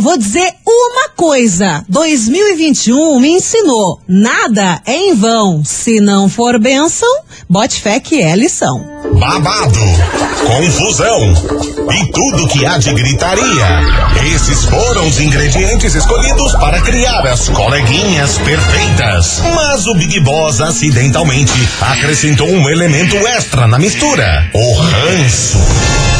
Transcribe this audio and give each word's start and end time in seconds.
vou 0.00 0.16
dizer 0.16 0.54
uma 0.66 1.08
coisa: 1.10 1.84
2021 1.88 3.20
me 3.20 3.32
ensinou: 3.32 4.00
nada 4.08 4.80
é 4.86 4.94
em 4.94 5.14
vão. 5.14 5.62
Se 5.64 6.00
não 6.00 6.28
for 6.28 6.58
bênção, 6.58 7.08
bote 7.48 7.80
fé 7.80 8.00
que 8.00 8.20
é 8.20 8.34
lição. 8.34 8.84
Babado, 9.18 9.80
confusão 10.46 11.32
e 11.92 12.12
tudo 12.12 12.48
que 12.48 12.64
há 12.64 12.78
de 12.78 12.92
gritaria. 12.92 13.82
Esses 14.34 14.64
foram 14.64 15.08
os 15.08 15.18
ingredientes 15.18 15.94
escolhidos 15.94 16.52
para 16.52 16.80
criar 16.80 17.26
as 17.26 17.48
coleguinhas 17.48 18.38
perfeitas. 18.38 19.42
Mas 19.54 19.86
o 19.86 19.94
Big 19.94 20.20
Boss 20.20 20.60
acidentalmente 20.60 21.52
acrescentou 21.80 22.48
um 22.48 22.68
elemento 22.68 23.16
extra 23.16 23.66
na 23.66 23.78
mistura: 23.78 24.48
o 24.54 24.74
ranço. 24.74 26.19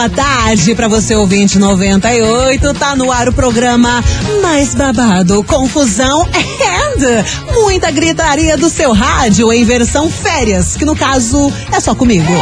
Boa 0.00 0.08
tarde 0.08 0.74
para 0.74 0.88
você 0.88 1.14
ouvinte 1.14 1.58
98. 1.58 2.72
Tá 2.72 2.96
no 2.96 3.12
ar 3.12 3.28
o 3.28 3.34
programa 3.34 4.02
mais 4.40 4.74
babado, 4.74 5.44
confusão 5.44 6.22
and 6.22 7.52
muita 7.52 7.90
gritaria 7.90 8.56
do 8.56 8.70
seu 8.70 8.92
rádio 8.92 9.52
em 9.52 9.62
versão 9.62 10.10
férias, 10.10 10.74
que 10.74 10.86
no 10.86 10.96
caso 10.96 11.52
é 11.70 11.78
só 11.80 11.94
comigo. 11.94 12.32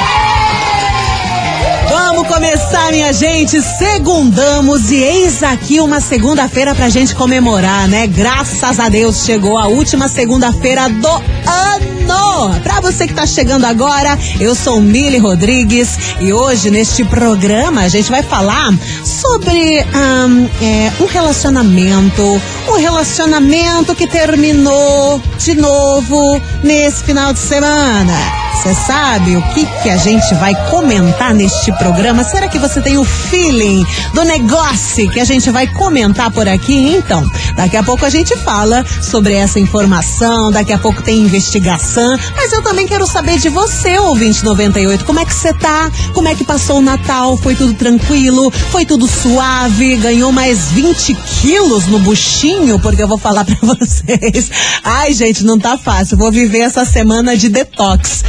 Vamos 2.19 2.35
começar, 2.35 2.91
minha 2.91 3.13
gente. 3.13 3.63
Segundamos 3.63 4.91
e 4.91 4.97
eis 4.97 5.41
aqui 5.41 5.81
uma 5.81 6.01
segunda-feira 6.01 6.75
pra 6.75 6.89
gente 6.89 7.15
comemorar, 7.15 7.87
né? 7.87 8.09
Graças 8.09 8.81
a 8.81 8.89
Deus 8.89 9.25
chegou 9.25 9.57
a 9.57 9.69
última 9.69 10.09
segunda-feira 10.09 10.89
do 10.89 11.07
ano. 11.07 12.61
Pra 12.65 12.81
você 12.81 13.07
que 13.07 13.15
tá 13.15 13.25
chegando 13.25 13.67
agora, 13.67 14.19
eu 14.41 14.53
sou 14.57 14.81
Mili 14.81 15.19
Rodrigues 15.19 15.97
e 16.21 16.33
hoje 16.33 16.73
neste 16.73 17.05
programa 17.05 17.83
a 17.83 17.89
gente 17.89 18.11
vai 18.11 18.25
falar 18.25 18.75
sobre 19.05 19.81
um, 19.81 20.49
é, 20.61 20.93
um 21.01 21.07
relacionamento, 21.07 22.43
um 22.69 22.79
relacionamento 22.79 23.95
que 23.95 24.09
terminou 24.09 25.23
de 25.39 25.55
novo 25.55 26.43
nesse 26.65 27.05
final 27.05 27.33
de 27.33 27.39
semana. 27.39 28.48
Você 28.59 28.75
sabe 28.75 29.37
o 29.37 29.43
que, 29.55 29.65
que 29.83 29.89
a 29.89 29.97
gente 29.97 30.35
vai 30.35 30.53
comentar 30.69 31.33
neste 31.33 31.71
programa? 31.79 32.25
Será 32.25 32.49
que 32.49 32.59
você 32.59 32.81
tem 32.81 32.99
o 32.99 33.05
feeling 33.05 33.87
do 34.13 34.25
negócio 34.25 35.09
que 35.11 35.21
a 35.21 35.25
gente 35.25 35.49
vai 35.49 35.69
comentar 35.69 36.29
por 36.33 36.49
aqui? 36.49 36.97
Então, 36.97 37.25
daqui 37.55 37.77
a 37.77 37.85
pouco 37.85 38.05
a 38.05 38.11
gente 38.11 38.37
fala 38.39 38.85
sobre 39.01 39.35
essa 39.35 39.61
informação, 39.61 40.51
daqui 40.51 40.73
a 40.73 40.79
pouco 40.79 41.01
tem 41.03 41.21
investigação, 41.21 42.19
mas 42.35 42.53
eu 42.53 42.61
também 42.61 42.85
quero 42.85 43.07
saber 43.07 43.39
de 43.39 43.49
você, 43.49 43.97
ouvinte 44.01 44.45
98, 44.45 45.05
como 45.05 45.21
é 45.21 45.25
que 45.25 45.35
você 45.35 45.55
tá? 45.55 45.89
Como 46.13 46.27
é 46.27 46.35
que 46.35 46.43
passou 46.43 46.79
o 46.79 46.83
Natal? 46.83 47.37
Foi 47.37 47.55
tudo 47.55 47.75
tranquilo? 47.75 48.51
Foi 48.51 48.85
tudo 48.85 49.07
suave? 49.07 49.97
Ganhou 49.99 50.33
mais 50.33 50.73
20 50.73 51.15
quilos 51.15 51.87
no 51.87 52.01
buchinho? 52.01 52.81
Porque 52.81 53.05
eu 53.05 53.09
vou 53.09 53.19
falar 53.19 53.45
pra 53.47 53.57
vocês. 53.63 54.51
Ai, 54.83 55.15
gente, 55.15 55.45
não 55.45 55.61
tá 55.61 55.79
fácil. 55.79 56.19
Vou 56.19 56.33
viver 56.33 56.59
essa 56.59 56.85
semana 56.85 57.37
de 57.37 57.49
detox. 57.49 58.25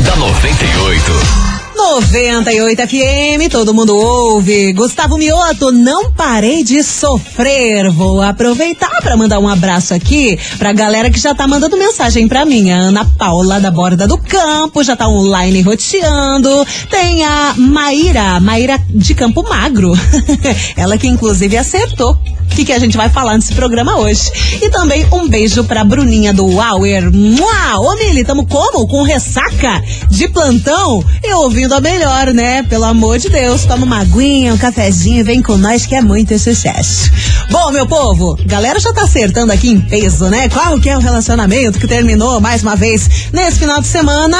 da 0.06 0.16
98. 0.16 1.47
98 1.78 2.88
FM, 2.88 3.52
todo 3.52 3.72
mundo 3.72 3.96
ouve. 3.96 4.72
Gustavo 4.72 5.16
Mioto, 5.16 5.70
não 5.70 6.10
parei 6.10 6.64
de 6.64 6.82
sofrer. 6.82 7.88
Vou 7.92 8.20
aproveitar 8.20 9.00
para 9.00 9.16
mandar 9.16 9.38
um 9.38 9.48
abraço 9.48 9.94
aqui 9.94 10.36
pra 10.58 10.72
galera 10.72 11.08
que 11.08 11.20
já 11.20 11.36
tá 11.36 11.46
mandando 11.46 11.78
mensagem 11.78 12.26
pra 12.26 12.44
mim. 12.44 12.72
A 12.72 12.76
Ana 12.76 13.04
Paula 13.04 13.60
da 13.60 13.70
Borda 13.70 14.08
do 14.08 14.18
Campo 14.18 14.82
já 14.82 14.96
tá 14.96 15.08
online 15.08 15.62
roteando. 15.62 16.66
Tem 16.90 17.24
a 17.24 17.54
Maíra, 17.56 18.40
Maíra 18.40 18.76
de 18.90 19.14
Campo 19.14 19.48
Magro. 19.48 19.92
Ela 20.76 20.98
que 20.98 21.06
inclusive 21.06 21.56
acertou 21.56 22.18
o 22.50 22.56
que, 22.56 22.64
que 22.64 22.72
a 22.72 22.78
gente 22.78 22.96
vai 22.96 23.08
falar 23.08 23.36
nesse 23.36 23.54
programa 23.54 23.98
hoje. 23.98 24.32
E 24.60 24.68
também 24.68 25.06
um 25.12 25.28
beijo 25.28 25.62
pra 25.62 25.84
Bruninha 25.84 26.32
do 26.32 26.44
Uauer. 26.44 27.12
Mua! 27.12 27.78
Ô, 27.78 27.94
Mili, 27.94 28.24
tamo 28.24 28.46
como? 28.46 28.88
Com 28.88 29.02
ressaca 29.02 29.80
de 30.10 30.26
plantão 30.28 31.04
e 31.22 31.32
ouvindo 31.34 31.67
a 31.74 31.80
melhor, 31.80 32.32
né? 32.32 32.62
Pelo 32.62 32.84
amor 32.84 33.18
de 33.18 33.28
Deus, 33.28 33.64
toma 33.64 33.84
uma 33.84 34.00
aguinha, 34.00 34.54
um 34.54 34.58
cafezinho, 34.58 35.24
vem 35.24 35.42
com 35.42 35.56
nós 35.56 35.86
que 35.86 35.94
é 35.94 36.00
muito 36.00 36.38
sucesso. 36.38 37.10
Bom, 37.50 37.70
meu 37.70 37.86
povo, 37.86 38.38
galera 38.46 38.78
já 38.78 38.92
tá 38.92 39.02
acertando 39.02 39.52
aqui 39.52 39.68
em 39.68 39.80
peso, 39.80 40.28
né? 40.28 40.48
Qual 40.48 40.78
que 40.80 40.88
é 40.88 40.96
o 40.96 41.00
relacionamento 41.00 41.78
que 41.78 41.86
terminou 41.86 42.40
mais 42.40 42.62
uma 42.62 42.76
vez 42.76 43.30
nesse 43.32 43.58
final 43.58 43.80
de 43.80 43.86
semana? 43.86 44.36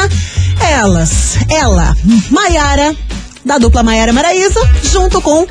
Elas, 0.61 1.39
ela, 1.49 1.97
Maiara, 2.31 2.95
da 3.45 3.59
dupla 3.59 3.83
Maiara 3.83 4.13
Maraíza, 4.13 4.61
junto 4.83 5.21
com 5.23 5.47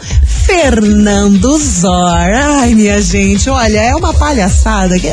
Fernando 0.45 1.57
Zor. 1.57 2.31
Ai, 2.33 2.73
minha 2.75 3.01
gente, 3.01 3.49
olha, 3.49 3.79
é 3.79 3.95
uma 3.95 4.13
palhaçada. 4.13 4.97
Que, 4.99 5.07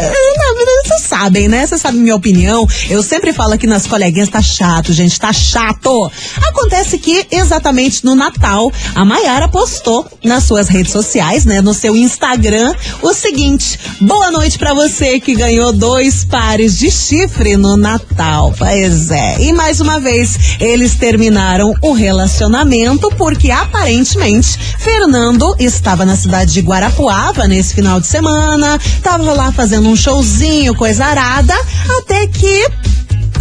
sabem, 1.15 1.47
né? 1.47 1.65
Vocês 1.65 1.81
sabem 1.81 2.01
minha 2.01 2.17
opinião. 2.17 2.67
Eu 2.91 3.01
sempre 3.01 3.33
falo 3.33 3.53
aqui 3.53 3.69
nas 3.69 3.87
coleguinhas, 3.87 4.29
tá 4.29 4.43
chato, 4.43 4.93
gente, 4.93 5.19
tá 5.21 5.33
chato. 5.33 6.11
Acontece 6.49 6.99
que 6.99 7.25
exatamente 7.31 8.05
no 8.05 8.17
Natal, 8.17 8.73
a 8.97 9.05
Maiara 9.05 9.47
postou 9.47 10.05
nas 10.25 10.43
suas 10.43 10.67
redes 10.67 10.91
sociais, 10.91 11.45
né, 11.45 11.61
no 11.61 11.73
seu 11.73 11.97
Instagram, 11.97 12.75
o 13.01 13.15
seguinte: 13.15 13.79
boa 14.01 14.33
noite 14.33 14.59
para 14.59 14.75
você 14.75 15.21
que 15.21 15.37
ganhou 15.37 15.73
dois 15.73 16.25
pares 16.25 16.77
de 16.77 16.91
chifre 16.91 17.57
no 17.57 17.77
Natal. 17.77 18.53
Pois 18.59 19.13
é. 19.13 19.41
E 19.41 19.53
mais 19.53 19.81
uma 19.81 20.01
vez, 20.01 20.57
eles 20.59 20.97
terminaram 20.97 21.73
o 21.81 21.93
relacionamento 21.93 23.09
porque 23.17 23.53
aparentemente 23.53 24.59
Fernando 24.81 25.55
estava 25.61 26.05
na 26.05 26.17
cidade 26.17 26.53
de 26.53 26.61
Guarapuava 26.61 27.47
nesse 27.47 27.73
final 27.73 28.01
de 28.01 28.09
semana, 28.09 28.81
estava 28.83 29.33
lá 29.33 29.53
fazendo 29.53 29.89
um 29.89 29.95
showzinho, 29.95 30.75
coisa 30.75 31.04
arada, 31.05 31.55
até 31.99 32.27
que 32.29 32.67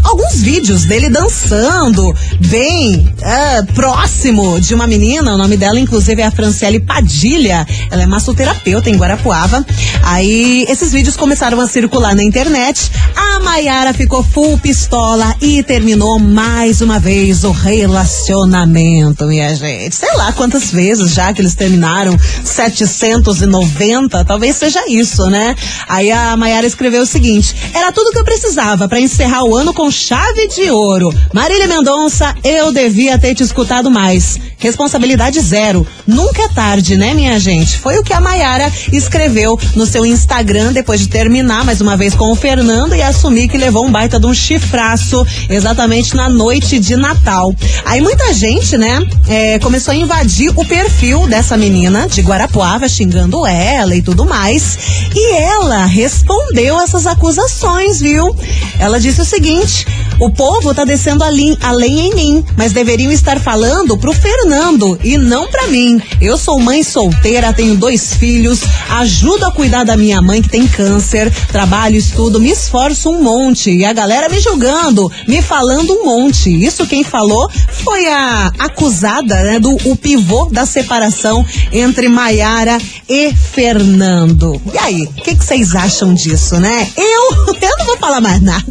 alguns 0.03 0.41
vídeos 0.41 0.85
dele 0.85 1.09
dançando 1.09 2.13
bem 2.47 3.13
é, 3.21 3.61
próximo 3.73 4.59
de 4.59 4.75
uma 4.75 4.85
menina. 4.85 5.33
O 5.33 5.37
nome 5.37 5.57
dela, 5.57 5.79
inclusive, 5.79 6.21
é 6.21 6.25
a 6.25 6.31
Franciele 6.31 6.79
Padilha. 6.79 7.65
Ela 7.89 8.03
é 8.03 8.05
massoterapeuta 8.05 8.89
em 8.89 8.97
Guarapuava. 8.97 9.65
Aí 10.03 10.65
esses 10.67 10.91
vídeos 10.91 11.15
começaram 11.15 11.59
a 11.59 11.67
circular 11.67 12.15
na 12.15 12.23
internet. 12.23 12.91
A 13.15 13.39
Maiara 13.39 13.93
ficou 13.93 14.23
full 14.23 14.57
pistola 14.57 15.35
e 15.41 15.63
terminou 15.63 16.19
mais 16.19 16.81
uma 16.81 16.99
vez 16.99 17.43
o 17.43 17.51
relacionamento, 17.51 19.25
minha 19.25 19.55
gente. 19.55 19.95
Sei 19.95 20.13
lá 20.15 20.33
quantas 20.33 20.71
vezes 20.71 21.13
já 21.13 21.33
que 21.33 21.41
eles 21.41 21.55
terminaram. 21.55 22.17
790, 22.43 24.25
talvez 24.25 24.55
seja 24.55 24.83
isso, 24.87 25.29
né? 25.29 25.55
Aí 25.87 26.11
a 26.11 26.35
Maiara 26.35 26.67
escreveu 26.67 27.03
o 27.03 27.05
seguinte: 27.05 27.55
era 27.73 27.91
tudo 27.91 28.11
que 28.11 28.17
eu 28.17 28.23
precisava 28.23 28.87
para 28.87 28.99
encerrar 28.99 29.43
o 29.43 29.55
ano 29.55 29.73
com 29.73 29.89
chave 29.93 30.47
de 30.47 30.69
ouro. 30.71 31.13
Marília 31.31 31.67
Mendonça, 31.67 32.35
eu 32.43 32.73
devia 32.73 33.17
ter 33.17 33.35
te 33.35 33.43
escutado 33.43 33.89
mais. 33.89 34.39
Responsabilidade 34.57 35.39
zero. 35.39 35.85
Nunca 36.07 36.41
é 36.41 36.47
tarde, 36.47 36.97
né, 36.97 37.13
minha 37.13 37.39
gente? 37.39 37.77
Foi 37.77 37.97
o 37.97 38.03
que 38.03 38.13
a 38.13 38.19
Maiara 38.19 38.71
escreveu 38.91 39.59
no 39.75 39.85
seu 39.85 40.05
Instagram 40.05 40.73
depois 40.73 40.99
de 40.99 41.07
terminar 41.07 41.63
mais 41.63 41.79
uma 41.81 41.95
vez 41.95 42.15
com 42.15 42.31
o 42.31 42.35
Fernando 42.35 42.95
e 42.95 43.01
assumir 43.01 43.47
que 43.47 43.57
levou 43.57 43.85
um 43.85 43.91
baita 43.91 44.19
de 44.19 44.25
um 44.25 44.33
chifraço 44.33 45.25
exatamente 45.49 46.15
na 46.15 46.27
noite 46.27 46.79
de 46.79 46.95
Natal. 46.95 47.53
Aí 47.85 48.01
muita 48.01 48.33
gente, 48.33 48.77
né, 48.77 49.05
é, 49.27 49.59
começou 49.59 49.91
a 49.91 49.95
invadir 49.95 50.51
o 50.55 50.65
perfil 50.65 51.27
dessa 51.27 51.55
menina 51.55 52.07
de 52.07 52.21
Guarapuava, 52.21 52.87
xingando 52.87 53.45
ela 53.45 53.93
e 53.93 54.01
tudo 54.01 54.25
mais. 54.25 54.77
E 55.13 55.35
ela 55.35 55.85
respondeu 55.85 56.79
essas 56.79 57.05
acusações, 57.05 57.99
viu? 57.99 58.35
Ela 58.79 58.99
disse 58.99 59.21
o 59.21 59.25
seguinte: 59.25 59.82
o 60.19 60.29
povo 60.29 60.73
tá 60.73 60.83
descendo 60.85 61.23
a, 61.23 61.29
lin- 61.29 61.57
a 61.61 61.71
lenha 61.71 62.03
em 62.03 62.13
mim, 62.15 62.45
mas 62.57 62.71
deveriam 62.71 63.11
estar 63.11 63.39
falando 63.39 63.97
pro 63.97 64.13
Fernando 64.13 64.97
e 65.03 65.17
não 65.17 65.47
pra 65.47 65.67
mim. 65.67 66.01
Eu 66.21 66.37
sou 66.37 66.59
mãe 66.59 66.83
solteira, 66.83 67.53
tenho 67.53 67.75
dois 67.75 68.13
filhos, 68.13 68.61
ajudo 68.89 69.45
a 69.45 69.51
cuidar 69.51 69.83
da 69.83 69.97
minha 69.97 70.21
mãe 70.21 70.41
que 70.41 70.49
tem 70.49 70.67
câncer, 70.67 71.31
trabalho, 71.51 71.95
estudo, 71.97 72.39
me 72.39 72.51
esforço 72.51 73.09
um 73.09 73.21
monte 73.23 73.71
e 73.71 73.83
a 73.85 73.93
galera 73.93 74.29
me 74.29 74.39
julgando, 74.39 75.11
me 75.27 75.41
falando 75.41 75.91
um 75.93 76.05
monte. 76.05 76.49
Isso 76.63 76.85
quem 76.87 77.03
falou 77.03 77.49
foi 77.83 78.07
a 78.07 78.51
acusada, 78.59 79.35
né, 79.43 79.59
do 79.59 79.73
o 79.85 79.95
pivô 79.95 80.49
da 80.51 80.65
separação 80.65 81.45
entre 81.71 82.07
Maiara 82.07 82.77
e 83.09 83.33
Fernando. 83.33 84.61
E 84.73 84.77
aí, 84.77 85.03
o 85.03 85.13
que 85.13 85.35
que 85.35 85.43
vocês 85.43 85.75
acham 85.75 86.13
disso, 86.13 86.57
né? 86.59 86.87
Eu, 86.95 87.53
eu 87.61 87.77
não 87.79 87.85
vou 87.85 87.97
falar 87.97 88.21
mais 88.21 88.41
nada. 88.41 88.63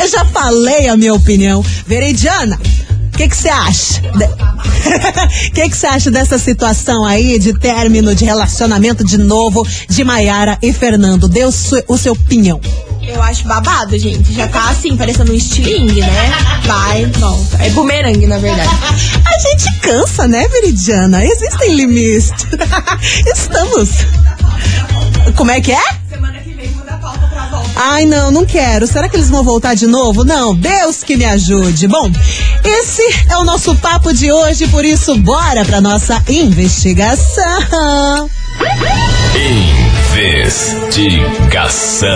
Eu 0.00 0.08
já 0.08 0.24
falei 0.26 0.87
a 0.88 0.96
minha 0.96 1.14
opinião. 1.14 1.64
Veridiana, 1.86 2.58
o 3.14 3.16
que 3.16 3.28
você 3.34 3.48
acha? 3.48 4.02
O 5.48 5.50
que 5.52 5.68
você 5.76 5.86
acha 5.86 6.10
dessa 6.10 6.38
situação 6.38 7.04
aí 7.04 7.38
de 7.38 7.52
término 7.58 8.14
de 8.14 8.24
relacionamento 8.24 9.04
de 9.04 9.18
novo 9.18 9.66
de 9.88 10.04
Maiara 10.04 10.56
e 10.62 10.72
Fernando? 10.72 11.28
Dê 11.28 11.44
o, 11.44 11.50
su- 11.52 11.82
o 11.88 11.98
seu 11.98 12.12
opinião. 12.12 12.60
Eu 13.02 13.20
acho 13.22 13.44
babado, 13.44 13.98
gente. 13.98 14.32
Já 14.32 14.46
tá 14.48 14.70
assim, 14.70 14.96
parecendo 14.96 15.32
um 15.32 15.34
estilingue, 15.34 16.00
né? 16.00 16.32
Vai, 16.64 17.06
volta. 17.06 17.56
É 17.62 17.70
bumerangue, 17.70 18.26
na 18.26 18.38
verdade. 18.38 18.70
A 19.24 19.38
gente 19.38 19.80
cansa, 19.80 20.28
né, 20.28 20.46
Veridiana? 20.48 21.24
Existem 21.24 21.74
limites. 21.74 22.30
Estamos. 23.34 23.90
Como 25.34 25.50
é 25.50 25.60
que 25.60 25.72
é? 25.72 25.82
Ai, 27.80 28.04
não, 28.04 28.32
não 28.32 28.44
quero. 28.44 28.88
Será 28.88 29.08
que 29.08 29.16
eles 29.16 29.30
vão 29.30 29.44
voltar 29.44 29.74
de 29.74 29.86
novo? 29.86 30.24
Não, 30.24 30.52
Deus 30.54 31.04
que 31.04 31.16
me 31.16 31.24
ajude. 31.24 31.86
Bom, 31.86 32.10
esse 32.64 33.02
é 33.30 33.38
o 33.38 33.44
nosso 33.44 33.74
papo 33.76 34.12
de 34.12 34.32
hoje, 34.32 34.66
por 34.66 34.84
isso, 34.84 35.16
bora 35.18 35.64
pra 35.64 35.80
nossa 35.80 36.20
investigação. 36.28 38.28
Investigação. 40.68 42.08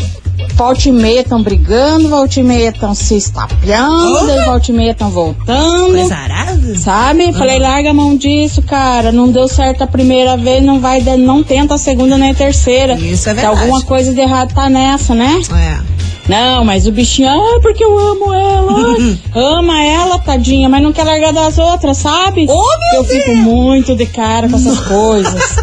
volta 0.63 0.89
e 0.89 0.93
meia 0.93 1.21
estão 1.23 1.43
brigando, 1.43 2.09
volta 2.09 2.39
e 2.39 2.43
meia 2.45 2.69
estão 2.69 2.95
se 2.95 3.17
estapeando, 3.17 4.27
daí 4.29 4.45
volta 4.45 4.71
e 4.71 4.75
meia 4.75 4.93
estão 4.93 5.11
voltando. 5.11 5.87
Coisa 5.93 6.15
arada. 6.15 6.79
Sabe? 6.79 7.33
Falei, 7.33 7.59
larga 7.59 7.91
a 7.91 7.95
mão 7.95 8.17
disso, 8.17 8.63
cara. 8.63 9.11
Não 9.11 9.29
deu 9.29 9.49
certo 9.49 9.83
a 9.83 9.89
primeira 9.89 10.37
vez, 10.37 10.63
não 10.63 10.79
vai, 10.81 11.01
não 11.19 11.43
tenta 11.43 11.75
a 11.75 11.79
segunda 11.79 12.17
nem 12.17 12.31
a 12.31 12.35
terceira. 12.35 12.95
Isso 12.95 13.29
é 13.29 13.35
Se 13.35 13.41
verdade. 13.41 13.47
alguma 13.61 13.83
coisa 13.83 14.15
de 14.15 14.21
errado 14.21 14.55
tá 14.55 14.69
nessa, 14.71 15.17
né? 15.17 15.41
É. 15.53 15.93
Não, 16.29 16.65
mas 16.65 16.87
o 16.87 16.93
bichinho, 16.93 17.29
ah, 17.29 17.59
porque 17.61 17.83
eu 17.83 17.99
amo 17.99 18.33
ela. 18.33 18.97
Ama 19.59 19.83
ela, 19.83 20.19
tadinha, 20.21 20.69
mas 20.69 20.81
não 20.81 20.93
quer 20.93 21.03
largar 21.03 21.33
das 21.33 21.59
outras, 21.59 21.97
sabe? 21.97 22.47
Ô, 22.49 22.55
meu 22.55 23.01
eu 23.01 23.05
fico 23.05 23.35
muito 23.35 23.97
de 23.97 24.07
cara 24.07 24.49
com 24.49 24.55
essas 24.55 24.79
coisas. 24.87 25.57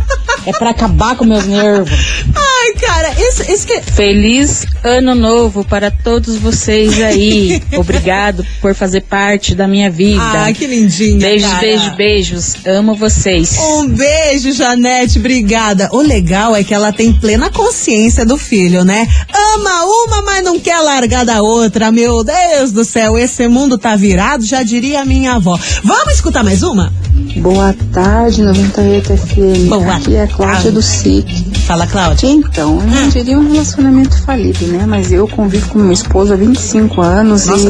É 0.50 0.53
pra 0.58 0.72
acabar 0.72 1.15
com 1.15 1.25
meus 1.25 1.46
nervos. 1.46 2.24
Ai, 2.36 2.74
cara, 2.74 3.13
isso, 3.20 3.44
isso 3.51 3.68
que. 3.68 3.79
Feliz 3.82 4.65
ano 4.84 5.13
novo 5.13 5.63
para 5.63 5.91
todos 5.91 6.38
vocês 6.38 7.00
aí. 7.01 7.62
Obrigado 7.77 8.46
por 8.62 8.74
fazer 8.74 9.01
parte 9.01 9.53
da 9.53 9.68
minha 9.68 9.89
vida. 9.89 10.22
Ah, 10.22 10.51
que 10.53 10.65
lindinha. 10.65 11.20
beijos, 11.20 11.50
cara. 11.50 11.62
beijos, 11.62 11.96
beijos. 11.96 12.56
Amo 12.65 12.96
vocês. 12.96 13.58
Um 13.58 13.88
beijo, 13.88 14.51
Janete, 14.51 15.20
obrigada. 15.20 15.89
O 15.91 16.01
legal 16.01 16.56
é 16.56 16.63
que 16.63 16.74
ela 16.74 16.91
tem 16.91 17.13
plena 17.13 17.50
consciência 17.50 18.25
do 18.25 18.38
filho, 18.38 18.84
né? 18.84 19.08
Ama 19.56 19.84
uma, 19.86 20.22
mas 20.24 20.44
não 20.44 20.60
quer 20.60 20.79
largar 20.79 21.25
da 21.25 21.41
outra. 21.41 21.91
Meu 21.91 22.24
Deus 22.24 22.72
do 22.72 22.84
céu, 22.84 23.18
esse 23.18 23.48
mundo 23.48 23.77
tá 23.77 23.96
virado, 23.96 24.46
já 24.46 24.63
diria 24.63 25.01
a 25.01 25.06
minha 25.06 25.34
avó. 25.34 25.60
Vamos 25.84 26.13
escutar 26.15 26.44
mais 26.44 26.63
uma? 26.63 26.91
Boa 27.38 27.75
tarde, 27.94 28.41
98 28.41 29.18
FM. 29.18 29.70
Boa 29.70 29.96
Aqui 29.96 30.15
é 30.15 30.27
Cláudia 30.39 30.55
tarde. 30.55 30.72
do 30.72 30.81
SIC. 30.81 31.60
Fala, 31.67 31.86
Cláudia. 31.86 32.29
Então, 32.29 32.79
eu 32.79 32.88
não 32.88 33.10
diria 33.10 33.38
um 33.38 33.51
relacionamento 33.51 34.22
falido, 34.22 34.65
né? 34.67 34.86
Mas 34.88 35.12
eu 35.12 35.27
convivo 35.27 35.69
com 35.69 35.79
meu 35.79 35.91
esposo 35.91 36.34
há 36.34 36.38
25 36.38 37.01
anos 37.01 37.46
Nossa, 37.46 37.69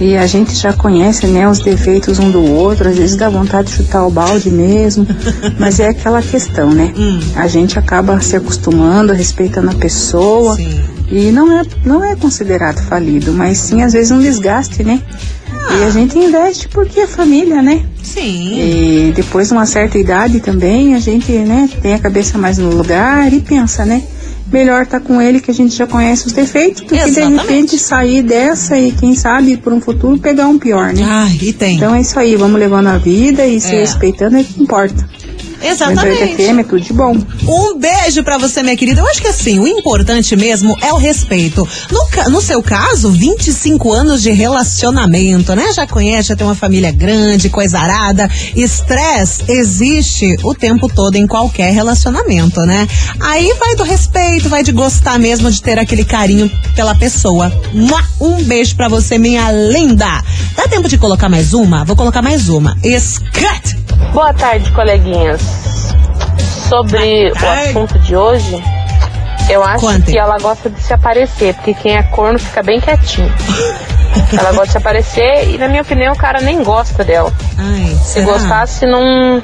e, 0.00 0.10
e 0.10 0.16
a 0.16 0.24
gente 0.26 0.54
já 0.54 0.72
conhece, 0.72 1.26
né, 1.26 1.48
os 1.48 1.58
defeitos 1.58 2.20
um 2.20 2.30
do 2.30 2.42
outro. 2.42 2.88
Às 2.88 2.96
vezes 2.96 3.16
dá 3.16 3.28
vontade 3.28 3.68
de 3.68 3.74
chutar 3.74 4.06
o 4.06 4.10
balde 4.10 4.50
mesmo. 4.50 5.04
mas 5.58 5.80
é 5.80 5.88
aquela 5.88 6.22
questão, 6.22 6.70
né? 6.70 6.94
Hum. 6.96 7.18
A 7.34 7.48
gente 7.48 7.76
acaba 7.76 8.20
se 8.20 8.36
acostumando, 8.36 9.12
respeitando 9.12 9.70
a 9.70 9.74
pessoa. 9.74 10.54
Sim. 10.54 10.80
E 11.10 11.30
não 11.30 11.52
é, 11.52 11.62
não 11.84 12.04
é 12.04 12.16
considerado 12.16 12.82
falido, 12.82 13.32
mas 13.32 13.58
sim 13.58 13.82
às 13.82 13.92
vezes 13.92 14.10
um 14.10 14.18
desgaste, 14.18 14.82
né? 14.82 15.00
E 15.68 15.82
Ah. 15.82 15.86
a 15.86 15.90
gente 15.90 16.16
investe 16.18 16.68
porque 16.68 17.00
é 17.00 17.06
família, 17.06 17.60
né? 17.60 17.82
Sim. 18.02 18.60
E 19.08 19.12
depois 19.14 19.48
de 19.48 19.54
uma 19.54 19.66
certa 19.66 19.98
idade 19.98 20.40
também, 20.40 20.94
a 20.94 20.98
gente, 21.00 21.30
né, 21.32 21.68
tem 21.82 21.94
a 21.94 21.98
cabeça 21.98 22.38
mais 22.38 22.56
no 22.58 22.70
lugar 22.70 23.32
e 23.32 23.40
pensa, 23.40 23.84
né? 23.84 24.02
Melhor 24.52 24.82
estar 24.82 25.00
com 25.00 25.20
ele 25.20 25.40
que 25.40 25.50
a 25.50 25.54
gente 25.54 25.74
já 25.74 25.88
conhece 25.88 26.28
os 26.28 26.32
defeitos 26.32 26.82
do 26.82 26.86
que 26.86 26.94
de 26.96 27.02
Exatamente. 27.08 27.40
repente 27.42 27.78
sair 27.78 28.22
dessa 28.22 28.78
e 28.78 28.92
quem 28.92 29.16
sabe 29.16 29.56
por 29.56 29.72
um 29.72 29.80
futuro 29.80 30.16
pegar 30.18 30.46
um 30.46 30.56
pior, 30.56 30.92
né? 30.92 31.02
Ai, 31.04 31.36
e 31.42 31.52
tem. 31.52 31.76
Então 31.76 31.92
é 31.92 32.00
isso 32.00 32.16
aí, 32.16 32.36
vamos 32.36 32.60
levando 32.60 32.86
a 32.86 32.96
vida 32.96 33.44
e 33.44 33.60
se 33.60 33.74
É. 33.74 33.80
respeitando 33.80 34.36
é 34.36 34.42
o 34.42 34.44
que 34.44 34.62
importa. 34.62 35.04
Exatamente. 35.62 36.34
FM 36.36 36.60
é 36.60 36.62
tudo 36.62 36.80
de 36.80 36.92
bom. 36.92 37.16
Um 37.48 37.78
beijo 37.78 38.22
pra 38.22 38.38
você, 38.38 38.62
minha 38.62 38.76
querida. 38.76 39.00
Eu 39.00 39.08
acho 39.08 39.20
que 39.20 39.28
assim, 39.28 39.58
o 39.58 39.66
importante 39.66 40.36
mesmo 40.36 40.76
é 40.82 40.92
o 40.92 40.96
respeito. 40.96 41.66
No, 41.90 42.30
no 42.30 42.40
seu 42.40 42.62
caso, 42.62 43.10
25 43.10 43.92
anos 43.92 44.22
de 44.22 44.30
relacionamento, 44.30 45.54
né? 45.54 45.72
Já 45.72 45.86
conhece, 45.86 46.28
já 46.28 46.36
tem 46.36 46.46
uma 46.46 46.54
família 46.54 46.92
grande, 46.92 47.48
coisa 47.48 47.78
arada. 47.78 48.28
Estresse 48.54 49.44
existe 49.48 50.36
o 50.42 50.54
tempo 50.54 50.88
todo 50.88 51.16
em 51.16 51.26
qualquer 51.26 51.72
relacionamento, 51.72 52.60
né? 52.62 52.86
Aí 53.20 53.52
vai 53.58 53.74
do 53.74 53.82
respeito, 53.82 54.48
vai 54.48 54.62
de 54.62 54.72
gostar 54.72 55.18
mesmo 55.18 55.50
de 55.50 55.62
ter 55.62 55.78
aquele 55.78 56.04
carinho 56.04 56.50
pela 56.74 56.94
pessoa. 56.94 57.52
Um 58.20 58.42
beijo 58.44 58.76
pra 58.76 58.88
você, 58.88 59.18
minha 59.18 59.50
linda. 59.52 60.22
Dá 60.56 60.68
tempo 60.68 60.88
de 60.88 60.98
colocar 60.98 61.28
mais 61.28 61.52
uma? 61.54 61.84
Vou 61.84 61.96
colocar 61.96 62.22
mais 62.22 62.48
uma. 62.48 62.76
Scut! 62.82 63.85
Boa 64.12 64.32
tarde, 64.34 64.70
coleguinhas. 64.72 65.40
Sobre 66.68 67.30
o 67.30 67.48
assunto 67.48 67.98
de 68.00 68.16
hoje, 68.16 68.62
eu 69.48 69.62
acho 69.62 69.86
Conte. 69.86 70.02
que 70.12 70.18
ela 70.18 70.38
gosta 70.38 70.68
de 70.68 70.80
se 70.82 70.92
aparecer, 70.92 71.54
porque 71.54 71.74
quem 71.74 71.96
é 71.96 72.02
corno 72.02 72.38
fica 72.38 72.62
bem 72.62 72.80
quietinho. 72.80 73.32
ela 74.36 74.50
gosta 74.50 74.66
de 74.66 74.72
se 74.72 74.78
aparecer 74.78 75.50
e, 75.50 75.58
na 75.58 75.68
minha 75.68 75.82
opinião, 75.82 76.12
o 76.12 76.16
cara 76.16 76.40
nem 76.40 76.62
gosta 76.62 77.04
dela. 77.04 77.32
Ai, 77.56 77.96
Se 78.02 78.20
gostasse, 78.22 78.84
não, 78.86 79.42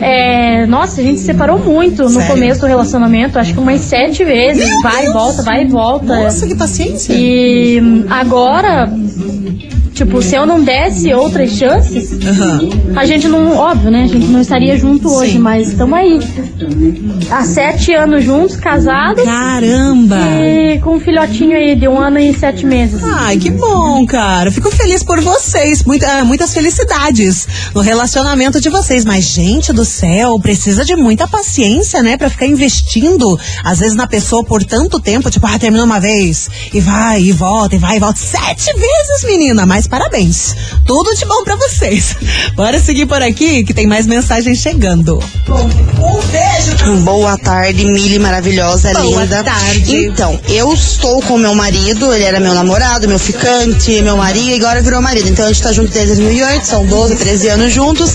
é, 0.00 0.66
nossa, 0.66 1.00
a 1.00 1.04
gente 1.04 1.20
se 1.20 1.26
separou 1.26 1.58
muito 1.58 2.02
no 2.02 2.08
Hum. 2.08 2.12
Sério? 2.12 2.28
começo 2.34 2.60
do 2.60 2.66
relacionamento, 2.66 3.38
acho 3.38 3.52
que 3.54 3.60
umas 3.60 3.80
sete 3.80 4.24
vezes, 4.24 4.66
Meu 4.68 4.80
vai 4.82 5.00
e 5.00 5.02
Deus! 5.02 5.14
volta, 5.14 5.42
vai 5.42 5.62
e 5.62 5.66
volta. 5.66 6.22
Nossa, 6.24 6.46
que 6.46 6.54
paciência. 6.54 7.12
E 7.14 7.80
hum, 7.80 8.04
agora, 8.10 8.90
tipo, 9.96 10.22
se 10.22 10.34
eu 10.34 10.44
não 10.46 10.62
desse 10.62 11.12
outras 11.14 11.50
chances, 11.50 12.12
Aham. 12.12 12.68
a 12.94 13.04
gente 13.06 13.26
não, 13.28 13.56
óbvio, 13.56 13.90
né? 13.90 14.02
A 14.04 14.06
gente 14.06 14.26
não 14.26 14.40
estaria 14.42 14.76
junto 14.76 15.10
hoje, 15.12 15.32
Sim. 15.32 15.38
mas 15.38 15.68
estamos 15.68 15.98
aí. 15.98 16.18
Há 17.30 17.42
sete 17.44 17.92
anos 17.94 18.22
juntos, 18.22 18.56
casados. 18.56 19.24
Caramba! 19.24 20.16
E 20.40 20.78
com 20.80 20.96
um 20.96 21.00
filhotinho 21.00 21.56
aí 21.56 21.74
de 21.74 21.88
um 21.88 21.98
ano 21.98 22.18
e 22.18 22.32
sete 22.34 22.64
meses. 22.66 23.02
Ai, 23.02 23.38
que 23.38 23.50
bom, 23.50 24.04
cara. 24.06 24.50
Fico 24.52 24.70
feliz 24.70 25.02
por 25.02 25.20
vocês. 25.20 25.82
Muita- 25.82 26.24
muitas 26.24 26.52
felicidades 26.52 27.48
no 27.74 27.80
relacionamento 27.80 28.60
de 28.60 28.68
vocês. 28.68 29.04
Mas, 29.04 29.24
gente 29.24 29.72
do 29.72 29.84
céu, 29.84 30.38
precisa 30.38 30.84
de 30.84 30.94
muita 30.94 31.26
paciência, 31.26 32.02
né? 32.02 32.16
Pra 32.16 32.28
ficar 32.30 32.46
investindo, 32.46 33.38
às 33.64 33.78
vezes, 33.78 33.96
na 33.96 34.06
pessoa 34.06 34.44
por 34.44 34.62
tanto 34.62 35.00
tempo. 35.00 35.30
Tipo, 35.30 35.46
ah, 35.46 35.58
terminou 35.58 35.86
uma 35.86 35.98
vez. 35.98 36.48
E 36.72 36.80
vai, 36.80 37.22
e 37.22 37.32
volta, 37.32 37.74
e 37.76 37.78
vai, 37.78 37.96
e 37.96 38.00
volta. 38.00 38.18
Sete 38.20 38.66
vezes, 38.72 39.24
menina. 39.24 39.64
Mas 39.64 39.85
parabéns. 39.86 40.54
Tudo 40.86 41.14
de 41.14 41.24
bom 41.24 41.42
pra 41.44 41.56
vocês. 41.56 42.16
Bora 42.54 42.78
seguir 42.80 43.06
por 43.06 43.22
aqui, 43.22 43.64
que 43.64 43.74
tem 43.74 43.86
mais 43.86 44.06
mensagens 44.06 44.58
chegando. 44.58 45.18
Um 45.48 46.20
beijo. 46.30 47.02
Boa 47.04 47.36
tarde, 47.38 47.84
Mili 47.84 48.18
maravilhosa, 48.18 48.92
Boa 48.92 49.22
linda. 49.24 49.42
tarde. 49.44 50.06
Então, 50.06 50.38
eu 50.48 50.72
estou 50.72 51.20
com 51.22 51.38
meu 51.38 51.54
marido, 51.54 52.12
ele 52.12 52.24
era 52.24 52.38
meu 52.40 52.54
namorado, 52.54 53.08
meu 53.08 53.18
ficante, 53.18 54.00
meu 54.02 54.16
marido, 54.16 54.50
e 54.50 54.54
agora 54.54 54.82
virou 54.82 55.00
marido. 55.02 55.28
Então 55.28 55.44
a 55.46 55.48
gente 55.48 55.62
tá 55.62 55.72
junto 55.72 55.90
desde 55.92 56.14
2008, 56.16 56.66
são 56.66 56.86
12, 56.86 57.16
13 57.16 57.48
anos 57.48 57.72
juntos. 57.72 58.10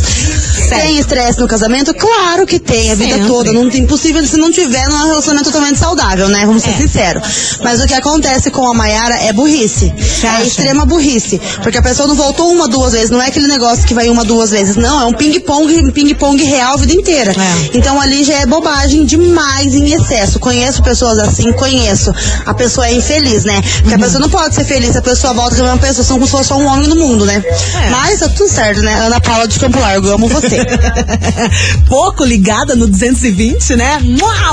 Tem 0.69 0.97
estresse 0.97 1.39
no 1.39 1.47
casamento? 1.47 1.93
Claro 1.93 2.45
que 2.45 2.59
tem, 2.59 2.91
a 2.91 2.95
vida 2.95 3.15
Sempre. 3.15 3.27
toda. 3.27 3.53
Não 3.53 3.69
tem 3.69 3.81
impossível 3.81 4.25
se 4.25 4.37
não 4.37 4.51
tiver 4.51 4.87
num 4.87 5.07
relacionamento 5.07 5.51
totalmente 5.51 5.79
saudável, 5.79 6.29
né? 6.29 6.45
Vamos 6.45 6.63
ser 6.63 6.73
sinceros. 6.73 7.59
Mas 7.63 7.81
o 7.81 7.87
que 7.87 7.93
acontece 7.93 8.51
com 8.51 8.67
a 8.67 8.73
Mayara 8.73 9.15
é 9.15 9.33
burrice. 9.33 9.93
É 10.23 10.27
acha? 10.27 10.43
extrema 10.43 10.85
burrice. 10.85 11.39
Porque 11.61 11.77
a 11.77 11.81
pessoa 11.81 12.07
não 12.07 12.15
voltou 12.15 12.51
uma, 12.51 12.67
duas 12.67 12.93
vezes. 12.93 13.09
Não 13.09 13.21
é 13.21 13.27
aquele 13.27 13.47
negócio 13.47 13.85
que 13.85 13.93
vai 13.93 14.09
uma, 14.09 14.23
duas 14.23 14.51
vezes. 14.51 14.75
Não, 14.75 15.01
é 15.01 15.05
um 15.05 15.13
ping-pong, 15.13 15.91
ping-pong 15.91 16.43
real 16.43 16.73
a 16.73 16.77
vida 16.77 16.93
inteira. 16.93 17.31
É. 17.31 17.77
Então 17.77 17.99
ali 17.99 18.23
já 18.23 18.35
é 18.35 18.45
bobagem 18.45 19.05
demais 19.05 19.73
em 19.75 19.93
excesso. 19.93 20.39
Conheço 20.39 20.83
pessoas 20.83 21.19
assim, 21.19 21.51
conheço. 21.53 22.13
A 22.45 22.53
pessoa 22.53 22.87
é 22.87 22.93
infeliz, 22.93 23.43
né? 23.43 23.61
Porque 23.81 23.95
a 23.95 23.99
pessoa 23.99 24.19
não 24.19 24.29
pode 24.29 24.55
ser 24.55 24.65
feliz 24.65 24.91
se 24.91 24.97
a 24.97 25.01
pessoa 25.01 25.33
volta 25.33 25.55
com 25.55 25.61
a 25.61 25.65
mesma 25.65 25.79
pessoa, 25.79 26.03
são 26.05 26.15
como 26.15 26.25
se 26.25 26.31
fosse 26.31 26.49
só 26.49 26.57
um 26.57 26.65
homem 26.65 26.87
no 26.87 26.95
mundo, 26.95 27.25
né? 27.25 27.43
Mas 27.89 28.19
tá 28.19 28.29
tudo 28.29 28.49
certo, 28.49 28.81
né? 28.81 28.93
Ana 28.93 29.19
Paula 29.19 29.47
de 29.47 29.59
Campo 29.59 29.79
Largo, 29.79 30.07
eu 30.07 30.15
amo 30.15 30.27
você. 30.27 30.40
Pouco 31.87 32.23
ligada 32.23 32.75
no 32.75 32.87
220, 32.87 33.75
né? 33.75 33.99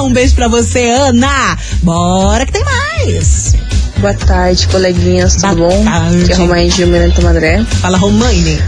Um 0.00 0.12
beijo 0.12 0.34
pra 0.34 0.48
você, 0.48 0.88
Ana. 0.90 1.56
Bora 1.82 2.46
que 2.46 2.52
tem 2.52 2.64
mais. 2.64 3.54
Boa 3.98 4.14
tarde, 4.14 4.68
coleguinhas, 4.68 5.34
tudo 5.36 5.56
Boa 5.56 5.70
bom? 5.70 5.84
tarde. 5.84 6.22
Aqui 6.24 6.32
é 6.32 6.36
Romaine 6.36 6.70
de 6.70 6.86
Miranda 6.86 7.20
Madré. 7.20 7.64
Fala, 7.80 7.98
Romaine. 7.98 8.62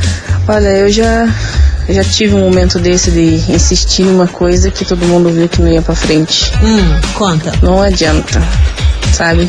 Olha, 0.49 0.69
eu 0.69 0.91
já, 0.91 1.29
eu 1.89 1.95
já 1.95 2.03
tive 2.05 2.35
um 2.35 2.41
momento 2.41 2.79
desse 2.81 3.11
de 3.13 3.37
insistir 3.53 4.03
numa 4.03 4.27
coisa 4.27 4.71
que 4.71 4.85
todo 4.85 5.07
mundo 5.07 5.31
viu 5.31 5.49
que 5.49 5.61
não 5.63 5.69
ia 5.71 5.83
pra 5.83 5.95
frente. 5.95 6.51
Hum, 6.63 7.01
conta. 7.15 7.53
Não 7.63 7.81
adianta, 7.81 8.43
sabe? 9.13 9.49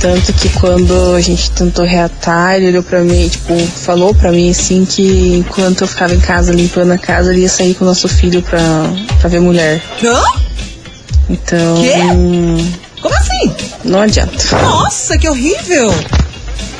Tanto 0.00 0.32
que 0.32 0.48
quando 0.50 1.14
a 1.14 1.20
gente 1.20 1.50
tentou 1.50 1.84
reatar, 1.84 2.54
ele 2.54 2.68
olhou 2.68 2.82
pra 2.84 3.00
mim, 3.00 3.28
tipo, 3.28 3.58
falou 3.58 4.14
pra 4.14 4.30
mim 4.30 4.50
assim 4.50 4.84
que 4.84 5.36
enquanto 5.38 5.80
eu 5.80 5.88
ficava 5.88 6.14
em 6.14 6.20
casa 6.20 6.52
limpando 6.52 6.92
a 6.92 6.98
casa, 6.98 7.32
ele 7.32 7.40
ia 7.40 7.48
sair 7.48 7.74
com 7.74 7.84
o 7.84 7.88
nosso 7.88 8.08
filho 8.08 8.40
pra, 8.40 8.60
pra 9.18 9.28
ver 9.28 9.40
mulher. 9.40 9.82
Hã? 10.04 10.22
Então. 11.28 11.82
Quê? 11.82 11.94
Como 13.02 13.14
assim? 13.14 13.52
Não 13.84 14.00
adianta. 14.00 14.36
Nossa, 14.62 15.18
que 15.18 15.28
horrível. 15.28 15.92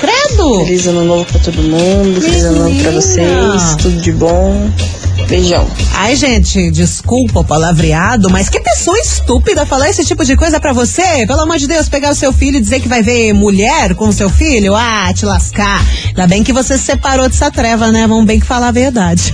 Credo. 0.01 0.65
Feliz 0.65 0.87
ano 0.87 1.05
novo 1.05 1.25
pra 1.25 1.41
todo 1.41 1.61
mundo, 1.61 2.21
feliz 2.21 2.45
ano 2.45 2.69
novo 2.69 2.83
pra 2.83 2.93
vocês, 2.93 3.75
tudo 3.79 4.01
de 4.01 4.13
bom. 4.13 4.71
Beijão. 5.28 5.68
Ai, 5.94 6.16
gente, 6.16 6.70
desculpa 6.70 7.40
o 7.40 7.44
palavreado, 7.44 8.30
mas 8.30 8.49
que 8.49 8.58
pessoa 8.61 8.99
estúpida 8.99 9.66
falar 9.66 9.90
esse 9.90 10.02
tipo 10.02 10.25
de 10.25 10.35
coisa 10.35 10.58
pra 10.58 10.73
você? 10.73 11.26
Pelo 11.26 11.40
amor 11.42 11.58
de 11.58 11.66
Deus, 11.66 11.87
pegar 11.87 12.11
o 12.11 12.14
seu 12.14 12.32
filho 12.32 12.56
e 12.56 12.61
dizer 12.61 12.80
que 12.80 12.88
vai 12.88 13.02
ver 13.02 13.35
mulher 13.35 13.94
com 13.94 14.08
o 14.08 14.12
seu 14.12 14.30
filho? 14.30 14.75
Ah, 14.75 15.12
te 15.12 15.26
lascar. 15.26 15.85
Ainda 16.19 16.35
bem 16.35 16.43
que 16.43 16.53
você 16.53 16.77
se 16.77 16.83
separou 16.83 17.29
dessa 17.29 17.49
treva, 17.49 17.93
né? 17.93 18.05
Vamos 18.05 18.25
bem 18.25 18.41
que 18.41 18.47
falar 18.47 18.67
a 18.69 18.73
verdade. 18.73 19.33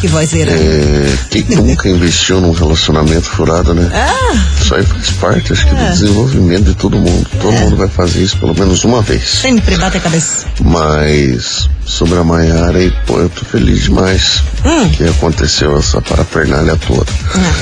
Que 0.00 0.08
vozeira. 0.08 0.50
É, 0.52 1.14
quem 1.30 1.44
nunca 1.56 1.86
investiu 1.86 2.40
num 2.40 2.52
relacionamento 2.52 3.26
furado, 3.26 3.74
né? 3.74 3.86
Ah, 3.92 4.34
Isso 4.58 4.74
aí 4.74 4.82
faz 4.82 5.10
parte, 5.10 5.52
acho 5.52 5.66
que, 5.68 5.74
do 5.74 5.84
desenvolvimento 5.90 6.64
de 6.64 6.74
todo 6.74 6.96
mundo. 6.96 7.28
Todo 7.38 7.52
mundo 7.52 7.76
vai 7.76 7.86
fazer 7.88 8.22
isso 8.22 8.38
pelo 8.38 8.54
menos 8.58 8.82
uma 8.84 9.02
vez. 9.02 9.28
sempre 9.28 9.76
bate 9.76 9.98
a 9.98 10.00
cabeça. 10.00 10.46
Mas 10.62 11.68
sobre 11.84 12.18
a 12.18 12.24
Maiara, 12.24 12.78
pô, 13.06 13.18
eu 13.18 13.28
tô 13.28 13.44
feliz 13.44 13.82
demais 13.82 14.42
Hum. 14.64 14.88
que 14.88 15.04
aconteceu 15.04 15.76
essa 15.78 16.00
parafernália 16.00 16.76
toda. 16.86 17.12
Ah, 17.34 17.52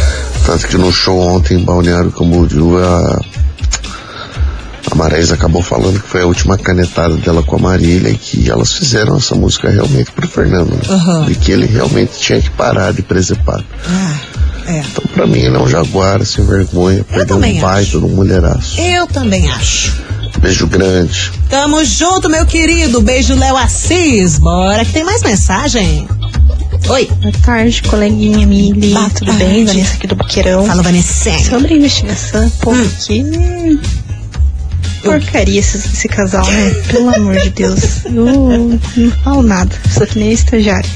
Tanto 0.46 0.68
que 0.68 0.76
no 0.78 0.92
show 0.92 1.18
ontem 1.18 1.58
em 1.58 1.64
Balneário 1.64 2.12
Camboriú, 2.12 2.78
a, 2.78 3.20
Marés 4.98 5.30
acabou 5.30 5.62
falando 5.62 6.00
que 6.00 6.08
foi 6.08 6.22
a 6.22 6.26
última 6.26 6.58
canetada 6.58 7.16
dela 7.16 7.40
com 7.42 7.54
a 7.54 7.58
Marília 7.60 8.10
e 8.10 8.18
que 8.18 8.50
elas 8.50 8.72
fizeram 8.72 9.16
essa 9.16 9.34
música 9.36 9.70
realmente 9.70 10.10
pro 10.10 10.26
Fernando. 10.28 10.70
Né? 10.72 10.80
Aham. 10.88 11.26
E 11.30 11.34
que 11.36 11.52
ele 11.52 11.66
realmente 11.66 12.18
tinha 12.18 12.40
que 12.42 12.50
parar 12.50 12.92
de 12.92 13.02
presepar. 13.02 13.62
ah, 13.86 14.16
é. 14.66 14.80
Então, 14.80 15.04
pra 15.14 15.24
mim, 15.26 15.38
ele 15.38 15.56
é 15.56 15.58
um 15.60 15.68
jaguar 15.68 16.24
sem 16.26 16.44
vergonha, 16.44 17.04
perdeu 17.04 17.36
um 17.36 17.60
baita 17.60 17.98
no 17.98 18.08
mulheraço. 18.08 18.78
Eu 18.80 19.06
também 19.06 19.48
acho. 19.48 19.96
Beijo 20.40 20.66
grande. 20.66 21.32
Tamo 21.48 21.82
junto, 21.84 22.28
meu 22.28 22.44
querido. 22.44 23.00
Beijo, 23.00 23.34
Léo 23.36 23.56
Assis. 23.56 24.38
Bora 24.38 24.84
que 24.84 24.92
tem 24.92 25.04
mais 25.04 25.22
mensagem. 25.22 26.06
Oi. 26.88 27.08
Boa 27.20 27.32
tarde, 27.44 27.82
coleguinha 27.84 28.46
Mili. 28.46 28.92
Boa 28.92 29.10
Tudo 29.10 29.26
tarde. 29.28 29.44
bem? 29.44 29.64
Vanessa 29.64 29.94
aqui 29.94 30.06
do 30.06 30.14
Boqueirão. 30.16 30.64
Fala, 30.66 30.82
Vanessa. 30.82 31.30
Sobre 31.48 31.74
a 31.74 31.76
investigação, 31.76 32.50
pô, 32.60 32.72
Hum. 32.72 33.78
Que 34.98 35.04
porcaria 35.04 35.60
esse, 35.60 35.76
esse 35.76 36.08
casal, 36.08 36.44
né? 36.46 36.74
Pelo 36.90 37.14
amor 37.14 37.36
de 37.36 37.50
Deus. 37.50 38.04
Eu 38.04 38.78
não 38.96 39.10
falo 39.22 39.42
nada. 39.42 39.74
Sou 39.92 40.06
que 40.06 40.18
nem 40.18 40.32
estagiário. 40.32 40.88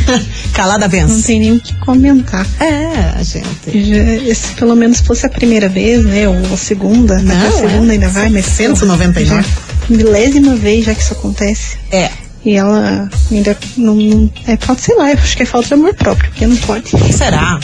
Calada 0.52 0.86
Não 0.86 0.90
vence. 0.90 1.26
tem 1.26 1.40
nem 1.40 1.52
o 1.52 1.60
que 1.60 1.74
comentar. 1.80 2.46
É, 2.60 3.22
gente. 3.22 4.26
Já, 4.26 4.34
se 4.34 4.54
pelo 4.54 4.74
menos 4.74 5.00
fosse 5.00 5.26
a 5.26 5.28
primeira 5.28 5.68
vez, 5.68 6.04
né? 6.04 6.28
Ou 6.28 6.54
a 6.54 6.56
segunda, 6.56 7.14
mas 7.22 7.38
Não, 7.38 7.48
a 7.48 7.52
segunda 7.52 7.92
é. 7.92 7.94
ainda 7.94 8.08
vai, 8.08 8.28
mas. 8.28 8.46
199. 8.46 9.42
já 9.42 9.44
Milésima 9.88 10.54
vez 10.56 10.84
já 10.84 10.94
que 10.94 11.02
isso 11.02 11.14
acontece. 11.14 11.76
É. 11.90 12.10
E 12.44 12.54
ela 12.54 13.08
ainda 13.30 13.56
não. 13.76 13.94
não 13.96 14.30
é 14.46 14.56
falta, 14.56 14.82
sei 14.82 14.96
lá, 14.96 15.10
eu 15.10 15.18
acho 15.18 15.36
que 15.36 15.42
é 15.42 15.46
falta 15.46 15.68
de 15.68 15.74
amor 15.74 15.94
próprio, 15.94 16.30
porque 16.30 16.46
não 16.46 16.56
pode. 16.56 16.90
Será? 17.12 17.58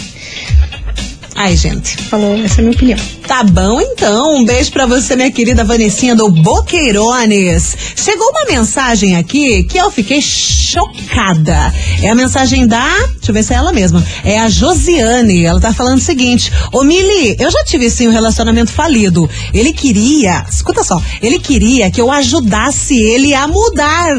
Ai, 1.35 1.57
gente. 1.57 1.97
Falou, 2.05 2.37
essa 2.45 2.57
é 2.57 2.59
a 2.61 2.63
minha 2.63 2.77
opinião. 2.77 2.99
Tá 3.27 3.43
bom 3.43 3.81
então. 3.81 4.37
Um 4.37 4.45
beijo 4.45 4.71
pra 4.71 4.87
você, 4.87 5.17
minha 5.17 5.31
querida 5.31 5.65
Vanessinha 5.65 6.15
do 6.15 6.31
Boqueirones. 6.31 7.77
Chegou 7.97 8.29
uma 8.31 8.45
mensagem 8.45 9.17
aqui 9.17 9.65
que 9.65 9.77
eu 9.77 9.91
fiquei 9.91 10.23
chocada. 10.23 11.75
É 12.03 12.09
a 12.09 12.15
mensagem 12.15 12.67
da. 12.67 12.89
Deixa 13.15 13.31
eu 13.31 13.35
ver 13.35 13.43
se 13.43 13.53
é 13.53 13.57
ela 13.57 13.73
mesma. 13.73 14.05
É 14.25 14.39
a 14.39 14.49
Josiane. 14.49 15.45
Ela 15.45 15.61
tá 15.61 15.73
falando 15.73 15.99
o 15.99 16.03
seguinte: 16.03 16.53
Ô 16.73 16.85
Mili, 16.85 17.37
eu 17.39 17.51
já 17.51 17.65
tive 17.65 17.91
sim 17.91 18.07
um 18.07 18.13
relacionamento 18.13 18.71
falido. 18.71 19.29
Ele 19.53 19.73
queria. 19.73 20.47
Escuta 20.49 20.85
só. 20.85 21.03
Ele 21.21 21.41
queria 21.41 21.91
que 21.91 22.01
eu 22.01 22.11
ajudasse 22.11 22.97
ele 22.97 23.35
a 23.35 23.49
mudar. 23.49 24.15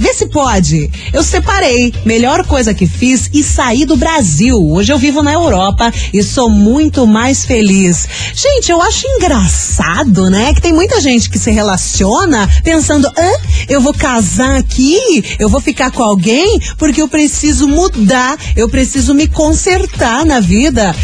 Vê 0.00 0.14
se 0.14 0.26
pode. 0.28 0.90
Eu 1.12 1.22
separei. 1.22 1.92
Melhor 2.06 2.46
coisa 2.46 2.72
que 2.72 2.86
fiz 2.86 3.28
e 3.34 3.42
saí 3.42 3.84
do 3.84 3.98
Brasil. 3.98 4.56
Hoje 4.56 4.90
eu 4.90 4.98
vivo 4.98 5.22
na 5.22 5.34
Europa 5.34 5.92
e 6.10 6.22
sou 6.22 6.48
muito 6.48 7.06
mais 7.06 7.44
feliz. 7.44 8.08
Gente, 8.34 8.72
eu 8.72 8.80
acho 8.80 9.06
engraçado, 9.06 10.30
né? 10.30 10.54
Que 10.54 10.62
tem 10.62 10.72
muita 10.72 11.02
gente 11.02 11.28
que 11.28 11.38
se 11.38 11.50
relaciona 11.50 12.48
pensando: 12.64 13.06
Hã? 13.08 13.30
eu 13.68 13.82
vou 13.82 13.92
casar 13.92 14.56
aqui, 14.56 15.22
eu 15.38 15.50
vou 15.50 15.60
ficar 15.60 15.90
com 15.90 16.02
alguém 16.02 16.58
porque 16.78 17.02
eu 17.02 17.08
preciso 17.08 17.68
mudar, 17.68 18.38
eu 18.56 18.70
preciso 18.70 19.12
me 19.12 19.28
consertar 19.28 20.24
na 20.24 20.40
vida. 20.40 20.96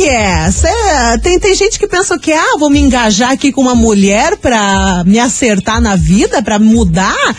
Que 0.00 0.08
é? 0.08 0.50
Cê, 0.50 0.68
tem, 1.22 1.38
tem 1.38 1.54
gente 1.54 1.78
que 1.78 1.86
pensa 1.86 2.18
que, 2.18 2.32
ah, 2.32 2.56
vou 2.58 2.70
me 2.70 2.80
engajar 2.80 3.32
aqui 3.32 3.52
com 3.52 3.60
uma 3.60 3.74
mulher 3.74 4.34
pra 4.38 5.04
me 5.04 5.18
acertar 5.18 5.78
na 5.78 5.94
vida, 5.94 6.40
pra 6.40 6.58
mudar. 6.58 7.36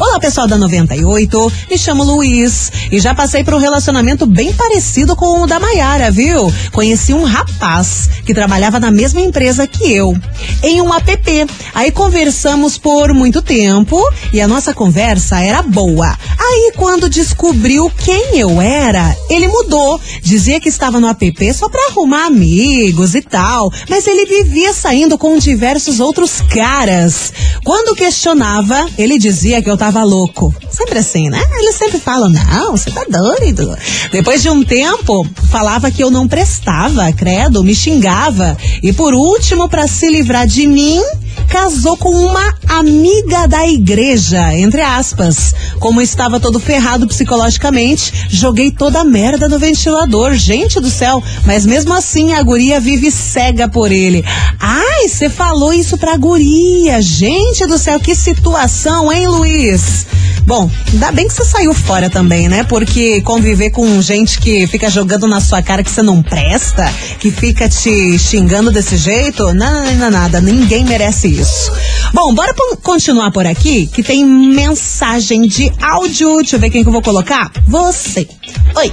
Olá, 0.00 0.18
pessoal 0.18 0.48
da 0.48 0.58
98. 0.58 1.52
Me 1.70 1.78
chamo 1.78 2.02
Luiz 2.02 2.72
e 2.90 2.98
já 2.98 3.14
passei 3.14 3.44
por 3.44 3.54
um 3.54 3.58
relacionamento 3.58 4.26
bem 4.26 4.52
parecido 4.52 5.14
com 5.14 5.42
o 5.42 5.46
da 5.46 5.60
Maiara, 5.60 6.10
viu? 6.10 6.52
Conheci 6.72 7.14
um 7.14 7.22
rapaz 7.22 8.10
que 8.24 8.34
trabalhava 8.34 8.80
na 8.80 8.90
mesma 8.90 9.20
empresa 9.20 9.64
que 9.64 9.92
eu, 9.92 10.12
em 10.60 10.82
um 10.82 10.92
app. 10.92 11.46
Aí 11.72 11.92
conversamos 11.92 12.76
por 12.76 13.14
muito 13.14 13.40
tempo 13.40 14.02
e 14.32 14.40
a 14.40 14.48
nossa 14.48 14.74
conversa 14.74 15.38
era 15.38 15.62
boa. 15.62 16.18
Aí 16.38 16.72
quando 16.76 17.08
descobriu 17.08 17.88
quem 17.96 18.38
eu 18.38 18.60
era, 18.60 19.16
ele 19.30 19.46
mudou. 19.46 20.00
Dizia 20.20 20.58
que 20.58 20.68
estava 20.68 20.98
no 20.98 21.08
app 21.08 21.54
só 21.54 21.68
pra 21.68 21.86
arrumar 21.90 22.26
amigos 22.26 23.14
e 23.14 23.22
tal, 23.22 23.70
mas 23.88 24.06
ele 24.08 24.26
vivia 24.26 24.72
saindo 24.72 25.16
com 25.16 25.38
diversos 25.38 26.00
outros 26.00 26.40
caras. 26.46 27.32
Quando 27.64 27.96
questionava, 27.96 28.86
ele 28.96 29.18
dizia 29.18 29.60
que 29.62 29.70
eu 29.70 29.76
tava 29.76 30.02
louco. 30.02 30.54
Sempre 30.70 30.98
assim, 30.98 31.28
né? 31.28 31.42
Eles 31.58 31.74
sempre 31.74 31.98
falam, 31.98 32.28
não, 32.28 32.76
você 32.76 32.90
tá 32.90 33.04
doido. 33.08 33.76
Depois 34.12 34.42
de 34.42 34.48
um 34.48 34.62
tempo, 34.62 35.26
falava 35.50 35.90
que 35.90 36.02
eu 36.02 36.10
não 36.10 36.28
prestava, 36.28 37.12
credo, 37.12 37.64
me 37.64 37.74
xingava. 37.74 38.56
E 38.82 38.92
por 38.92 39.14
último, 39.14 39.68
para 39.68 39.86
se 39.86 40.08
livrar 40.08 40.46
de 40.46 40.66
mim, 40.66 41.02
casou 41.48 41.96
com 41.96 42.10
uma 42.10 42.54
amiga 42.68 43.46
da 43.46 43.66
igreja, 43.66 44.54
entre 44.54 44.80
aspas. 44.80 45.54
Como 45.78 46.00
estava 46.00 46.40
todo 46.40 46.60
ferrado 46.60 47.06
psicologicamente, 47.06 48.12
joguei 48.30 48.70
toda 48.70 49.00
a 49.00 49.04
merda 49.04 49.48
no 49.48 49.58
ventilador. 49.58 50.34
Gente 50.34 50.80
do 50.80 50.90
céu, 50.90 51.22
mas 51.44 51.66
mesmo 51.66 51.92
assim 51.92 52.32
a 52.32 52.42
guria 52.42 52.80
vive 52.80 53.10
cega 53.10 53.68
por 53.68 53.90
ele. 53.92 54.24
Você 55.08 55.30
falou 55.30 55.72
isso 55.72 55.96
pra 55.96 56.16
guria. 56.16 57.00
Gente 57.00 57.64
do 57.66 57.78
céu, 57.78 58.00
que 58.00 58.14
situação, 58.14 59.12
hein, 59.12 59.28
Luiz? 59.28 60.06
Bom, 60.46 60.70
ainda 60.92 61.10
bem 61.10 61.26
que 61.26 61.34
você 61.34 61.44
saiu 61.44 61.74
fora 61.74 62.08
também, 62.08 62.48
né? 62.48 62.62
Porque 62.64 63.20
conviver 63.22 63.70
com 63.70 64.00
gente 64.00 64.38
que 64.38 64.64
fica 64.68 64.88
jogando 64.88 65.26
na 65.26 65.40
sua 65.40 65.60
cara 65.60 65.82
que 65.82 65.90
você 65.90 66.02
não 66.02 66.22
presta, 66.22 66.88
que 67.18 67.32
fica 67.32 67.68
te 67.68 68.16
xingando 68.18 68.70
desse 68.70 68.96
jeito, 68.96 69.52
não, 69.52 69.92
não, 69.96 70.10
nada, 70.10 70.40
ninguém 70.40 70.84
merece 70.84 71.26
isso. 71.28 71.72
Bom, 72.14 72.32
bora 72.32 72.54
continuar 72.82 73.32
por 73.32 73.44
aqui, 73.46 73.88
que 73.88 74.02
tem 74.04 74.24
mensagem 74.24 75.48
de 75.48 75.72
áudio. 75.82 76.36
Deixa 76.36 76.56
eu 76.56 76.60
ver 76.60 76.70
quem 76.70 76.82
que 76.82 76.88
eu 76.88 76.92
vou 76.92 77.02
colocar. 77.02 77.50
Você. 77.66 78.28
Oi. 78.76 78.92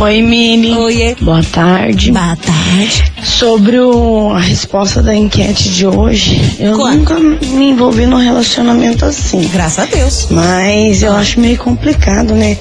Oi, 0.00 0.22
Mini. 0.22 0.72
Oi. 0.76 1.16
Boa 1.20 1.42
tarde. 1.42 2.12
Boa 2.12 2.36
tarde. 2.36 3.12
Sobre 3.24 3.78
o- 3.80 4.32
a 4.34 4.38
resposta 4.40 5.02
da 5.02 5.14
enquete 5.14 5.70
de 5.70 5.86
hoje, 5.86 6.56
eu 6.58 6.76
nunca 6.76 7.18
me 7.18 7.70
envolvi 7.70 8.04
num 8.06 8.18
relacionamento 8.18 9.04
assim. 9.06 9.48
Graças 9.52 9.78
a 9.78 9.86
Deus. 9.86 10.26
Mas 10.30 10.73
eu 11.02 11.12
acho 11.12 11.40
meio 11.40 11.56
complicado, 11.58 12.34
né? 12.34 12.56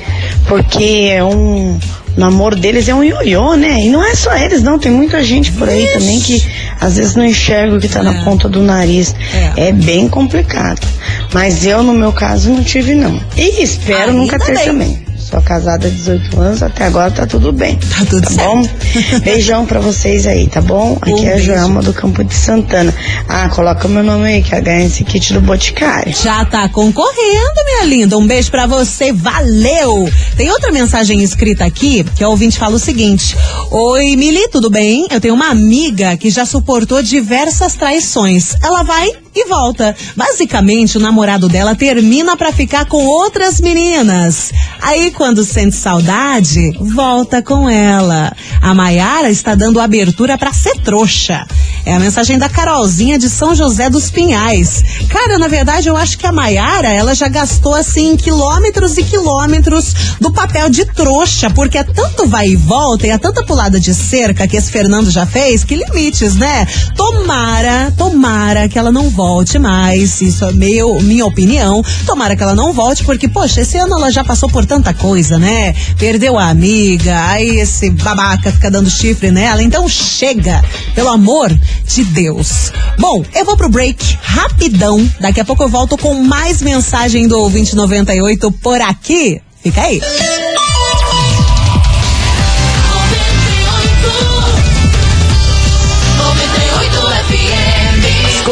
Porque 0.48 1.10
é 1.12 1.24
um. 1.24 1.80
O 2.16 2.20
namoro 2.20 2.56
deles 2.56 2.88
é 2.88 2.94
um 2.94 3.04
ioiô, 3.04 3.56
né? 3.56 3.86
E 3.86 3.90
não 3.90 4.04
é 4.04 4.14
só 4.14 4.36
eles, 4.36 4.62
não. 4.62 4.78
Tem 4.78 4.92
muita 4.92 5.24
gente 5.24 5.52
por 5.54 5.68
aí 5.68 5.88
também 5.88 6.20
que 6.20 6.46
às 6.80 6.98
vezes 6.98 7.16
não 7.16 7.26
enxerga 7.26 7.76
o 7.76 7.80
que 7.80 7.88
tá 7.88 8.04
na 8.04 8.24
ponta 8.24 8.48
do 8.48 8.62
nariz. 8.62 9.16
É. 9.58 9.72
bem 9.72 10.08
complicado. 10.08 10.86
Mas 11.34 11.66
eu, 11.66 11.82
no 11.82 11.92
meu 11.92 12.14
caso, 12.14 12.52
não 12.52 12.64
tive, 12.64 12.94
não. 12.94 13.20
E 13.36 13.64
espero 13.64 14.14
nunca 14.14 14.38
ter 14.38 14.60
também. 14.64 15.04
Sou 15.34 15.42
casada 15.42 15.88
há 15.88 15.90
18 15.90 16.40
anos, 16.40 16.62
até 16.62 16.86
agora 16.86 17.10
tá 17.10 17.26
tudo 17.26 17.52
bem. 17.52 17.76
Tá 17.78 18.06
tudo 18.08 18.30
bom? 18.36 18.62
Beijão 19.26 19.66
pra 19.66 19.80
vocês 19.80 20.28
aí, 20.28 20.48
tá 20.48 20.62
bom? 20.62 20.96
Aqui 21.02 21.12
Um 21.12 21.28
é 21.28 21.34
a. 21.34 21.38
Joelma 21.40 21.82
do 21.82 21.92
Campo 21.92 22.24
de 22.24 22.36
Santana. 22.36 22.94
Ah, 23.28 23.50
coloca 23.50 23.88
meu 23.88 24.04
nome 24.04 24.28
aí, 24.28 24.44
que 24.44 24.62
ganha 24.62 24.86
esse 24.86 25.04
kit 25.04 25.34
do 25.34 25.42
Boticário. 25.42 26.14
Já 26.16 26.46
tá 26.46 26.70
concorrendo, 26.70 27.66
minha 27.66 27.84
linda. 27.86 28.16
Um 28.16 28.28
beijo 28.28 28.52
pra 28.52 28.68
você, 28.68 29.12
valeu! 29.12 30.08
Tem 30.38 30.52
outra 30.52 30.72
mensagem 30.72 31.24
escrita 31.24 31.66
aqui 31.66 32.04
que 32.16 32.24
o 32.24 32.30
ouvinte 32.30 32.60
fala 32.60 32.76
o 32.76 32.80
seguinte: 32.80 33.36
Oi, 33.72 34.16
Mili, 34.16 34.48
tudo 34.50 34.70
bem? 34.70 35.08
Eu 35.10 35.20
tenho 35.20 35.34
uma 35.34 35.50
amiga 35.50 36.16
que 36.16 36.30
já 36.30 36.46
suportou 36.46 37.02
diversas 37.02 37.74
traições. 37.74 38.54
Ela 38.62 38.84
vai 38.84 39.23
e 39.36 39.46
volta. 39.46 39.96
Basicamente, 40.16 40.98
o 40.98 41.02
namorado 41.02 41.50
dela 41.50 41.76
termina 41.76 42.38
pra 42.38 42.52
ficar 42.52 42.86
com 42.86 43.04
outras 43.06 43.60
meninas. 43.60 44.52
Aí, 44.80 45.12
quando 45.12 45.44
sente 45.44 45.76
saudade, 45.76 46.72
volta 46.80 47.42
com 47.42 47.70
ela. 47.70 48.32
A 48.62 48.74
Maiara 48.74 49.32
está 49.32 49.56
dando 49.56 49.80
abertura 49.80 50.38
pra 50.38 50.54
ser 50.54 50.80
trouxa. 50.82 51.46
É 51.86 51.94
a 51.94 52.00
mensagem 52.00 52.38
da 52.38 52.48
Carolzinha 52.48 53.18
de 53.18 53.30
São 53.30 53.56
José 53.56 53.90
dos 53.90 54.12
Pinhais. 54.12 54.84
Cara, 55.10 55.40
na 55.40 55.48
verdade, 55.48 55.90
eu 55.90 55.98
acho 55.98 56.18
que 56.18 56.28
a 56.28 56.32
Maiara, 56.32 56.90
ela 56.90 57.16
já 57.16 57.28
gastou 57.28 57.74
assim 57.74 58.16
quilômetros 58.16 58.98
e 58.98 59.04
quilômetros 59.04 59.94
do 60.20 60.32
papel 60.32 60.70
de 60.70 60.86
trouxa, 60.86 61.50
porque 61.50 61.78
é 61.78 61.84
tanto 61.84 62.28
vai 62.28 62.50
e 62.50 62.56
volta 62.56 63.08
e 63.08 63.10
é 63.10 63.18
tanta 63.18 63.44
pulada 63.44 63.80
de 63.80 63.94
cerca 63.94 64.48
que 64.48 64.56
esse 64.56 64.72
Fernando 64.72 65.10
já 65.10 65.26
fez, 65.26 65.64
que 65.64 65.76
limites, 65.76 66.36
né? 66.36 66.68
Tomara, 66.96 67.92
tomara 67.98 68.70
que 68.70 68.78
ela 68.78 68.92
não 68.92 69.10
volte 69.10 69.23
mais. 69.60 70.22
Isso 70.22 70.46
é 70.46 70.52
meu, 70.52 71.00
minha 71.02 71.26
opinião. 71.26 71.84
Tomara 72.06 72.36
que 72.36 72.44
ela 72.44 72.56
não 72.56 72.74
volte, 72.74 73.04
porque, 73.04 73.28
poxa, 73.28 73.62
esse 73.62 73.78
ano 73.78 73.96
ela 73.96 74.12
já 74.12 74.24
passou 74.24 74.50
por 74.50 74.66
tanta 74.66 74.94
coisa, 74.94 75.38
né? 75.40 75.74
Perdeu 75.98 76.38
a 76.38 76.50
amiga, 76.50 77.28
aí 77.28 77.60
esse 77.60 77.90
babaca 77.90 78.52
fica 78.52 78.70
dando 78.70 78.90
chifre 78.90 79.32
nela. 79.32 79.64
Então 79.64 79.88
chega, 79.88 80.64
pelo 80.94 81.10
amor 81.10 81.50
de 81.86 82.04
Deus. 82.06 82.72
Bom, 82.98 83.24
eu 83.36 83.46
vou 83.46 83.58
pro 83.58 83.70
break 83.70 84.18
rapidão. 84.22 85.10
Daqui 85.20 85.40
a 85.40 85.46
pouco 85.46 85.64
eu 85.64 85.70
volto 85.70 85.98
com 85.98 86.14
mais 86.16 86.62
mensagem 86.62 87.28
do 87.28 87.50
2098 87.50 88.52
por 88.52 88.82
aqui. 88.82 89.42
Fica 89.64 89.82
aí. 89.82 90.02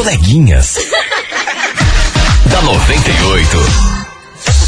Coleguinhas. 0.01 0.77
da 2.47 2.61
98. 2.63 3.57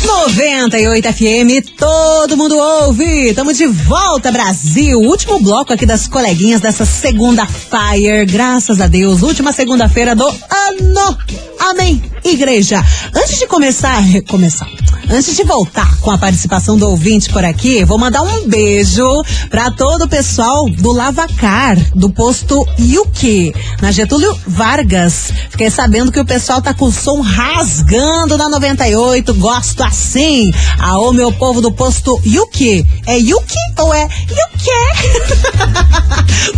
98 0.06 1.08
FM, 1.12 1.76
todo 1.76 2.38
mundo 2.38 2.56
ouve. 2.56 3.34
Tamo 3.34 3.52
de 3.52 3.66
volta, 3.66 4.32
Brasil. 4.32 5.00
Último 5.00 5.40
bloco 5.40 5.74
aqui 5.74 5.88
das 5.88 6.08
coleguinhas 6.08 6.62
dessa 6.62 6.86
segunda 6.86 7.48
Fire. 7.48 8.28
Graças 8.28 8.80
a 8.80 8.86
Deus, 8.86 9.24
última 9.24 9.52
segunda-feira 9.52 10.16
do 10.16 10.28
ano. 10.28 11.18
Amém. 11.60 12.04
Igreja. 12.24 12.84
Antes 13.16 13.40
de 13.40 13.48
começar, 13.48 14.04
começar. 14.30 14.83
Antes 15.10 15.36
de 15.36 15.44
voltar 15.44 15.98
com 16.00 16.10
a 16.12 16.18
participação 16.18 16.78
do 16.78 16.90
ouvinte 16.90 17.30
por 17.30 17.44
aqui, 17.44 17.84
vou 17.86 17.98
mandar 17.98 18.24
um 18.24 18.48
beijo 18.48 19.24
pra 19.50 19.70
todo 19.70 20.06
o 20.06 20.08
pessoal 20.08 20.70
do 20.70 20.92
Lavacar, 20.92 21.78
do 21.94 22.10
posto 22.10 22.66
Yuki, 22.80 23.54
na 23.82 23.92
Getúlio 23.92 24.38
Vargas. 24.48 25.32
Fiquei 25.50 25.70
sabendo 25.70 26.12
que 26.12 26.20
o 26.20 26.26
pessoal 26.26 26.62
tá 26.62 26.74
com 26.74 26.86
o 26.86 26.92
som 26.92 27.22
rasgando 27.22 28.38
na 28.38 28.50
98. 28.50 29.34
Gosto 29.36 29.84
assim. 29.84 30.52
Aô, 30.80 31.12
meu 31.12 31.32
povo 31.32 31.62
do 31.62 31.72
posto 31.72 32.20
Yuki. 32.26 32.86
É 33.06 33.18
Yuki 33.18 33.56
ou 33.80 33.94
é 33.94 34.04
Yuki? 34.04 34.54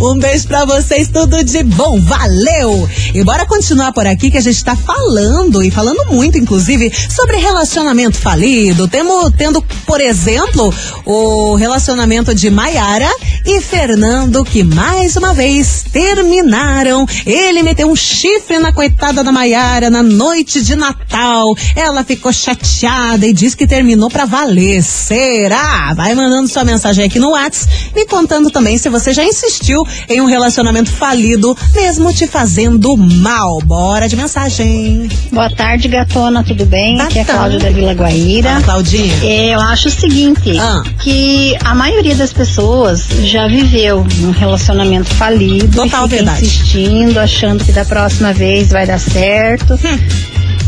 um 0.00 0.18
beijo 0.18 0.46
pra 0.46 0.64
vocês, 0.64 1.08
tudo 1.08 1.42
de 1.44 1.62
bom, 1.62 2.00
valeu! 2.00 2.88
E 3.14 3.22
bora 3.24 3.46
continuar 3.46 3.92
por 3.92 4.06
aqui 4.06 4.30
que 4.30 4.38
a 4.38 4.42
gente 4.42 4.62
tá 4.64 4.76
falando, 4.76 5.62
e 5.62 5.70
falando 5.70 6.06
muito, 6.12 6.38
inclusive, 6.38 6.92
sobre 7.10 7.36
relacionamento 7.36 8.16
falido. 8.36 8.86
Temo, 8.86 9.30
tendo, 9.30 9.62
por 9.86 9.98
exemplo, 9.98 10.72
o 11.06 11.54
relacionamento 11.54 12.34
de 12.34 12.50
Maiara 12.50 13.08
e 13.46 13.62
Fernando, 13.62 14.44
que 14.44 14.62
mais 14.62 15.16
uma 15.16 15.32
vez 15.32 15.84
terminaram. 15.90 17.06
Ele 17.24 17.62
meteu 17.62 17.90
um 17.90 17.96
chifre 17.96 18.58
na 18.58 18.72
coitada 18.72 19.24
da 19.24 19.32
Maiara 19.32 19.88
na 19.88 20.02
noite 20.02 20.62
de 20.62 20.76
Natal. 20.76 21.56
Ela 21.74 22.04
ficou 22.04 22.30
chateada 22.30 23.24
e 23.26 23.32
disse 23.32 23.56
que 23.56 23.66
terminou 23.66 24.10
pra 24.10 24.26
valer. 24.26 24.82
Será? 24.82 25.94
Vai 25.94 26.14
mandando 26.14 26.48
sua 26.48 26.64
mensagem 26.64 27.06
aqui 27.06 27.18
no 27.18 27.30
Whats, 27.30 27.66
me 27.94 28.04
contando 28.04 28.50
também 28.50 28.76
se 28.76 28.90
você 28.90 29.14
já 29.14 29.24
insistiu 29.24 29.82
em 30.10 30.20
um 30.20 30.26
relacionamento 30.26 30.90
falido, 30.90 31.56
mesmo 31.74 32.12
te 32.12 32.26
fazendo 32.26 32.94
mal. 32.96 33.60
Bora 33.64 34.08
de 34.08 34.16
mensagem. 34.16 35.08
Boa 35.32 35.48
tarde, 35.48 35.88
gatona, 35.88 36.44
tudo 36.44 36.66
bem? 36.66 37.00
Aqui 37.00 37.20
é 37.20 37.24
Cláudia 37.24 37.58
da 37.58 37.70
Vila 37.70 37.94
Guaíra. 38.26 38.50
Fala, 38.50 38.62
Claudinha. 38.62 39.14
Eu 39.24 39.60
acho 39.60 39.88
o 39.88 39.90
seguinte, 39.90 40.58
Ah. 40.58 40.82
que 41.00 41.56
a 41.64 41.74
maioria 41.74 42.14
das 42.14 42.32
pessoas 42.32 43.06
já 43.22 43.46
viveu 43.46 44.04
um 44.22 44.30
relacionamento 44.32 45.08
falido 45.14 45.68
Total 45.82 46.06
verdade. 46.08 46.44
insistindo, 46.44 47.18
achando 47.18 47.64
que 47.64 47.72
da 47.72 47.84
próxima 47.84 48.32
vez 48.32 48.70
vai 48.70 48.86
dar 48.86 48.98
certo. 48.98 49.74
Hum. 49.74 49.98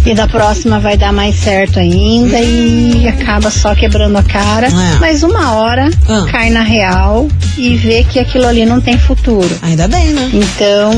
E 0.07 0.15
da 0.15 0.27
próxima 0.29 0.79
vai 0.79 0.97
dar 0.97 1.13
mais 1.13 1.35
certo 1.35 1.79
ainda 1.81 2.39
e 2.41 3.07
acaba 3.09 3.51
só 3.51 3.75
quebrando 3.75 4.17
a 4.17 4.23
cara. 4.23 4.69
É. 4.69 4.99
Mas 5.01 5.23
uma 5.23 5.55
hora 5.55 5.91
Ah. 6.09 6.25
cai 6.31 6.49
na 6.51 6.63
real 6.63 7.29
e 7.59 7.77
vê 7.77 8.05
que 8.05 8.19
aquilo 8.19 8.47
ali 8.47 8.65
não 8.65 8.81
tem 8.81 8.97
futuro. 8.97 9.51
Ainda 9.61 9.87
bem, 9.89 10.07
né? 10.13 10.31
Então, 10.33 10.93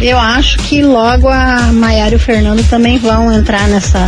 eu 0.00 0.16
acho 0.16 0.58
que 0.58 0.80
logo 0.82 1.28
a 1.28 1.70
Maiara 1.72 2.12
e 2.12 2.16
o 2.16 2.20
Fernando 2.20 2.66
também 2.70 2.96
vão 2.98 3.30
entrar 3.32 3.66
nessa, 3.68 4.06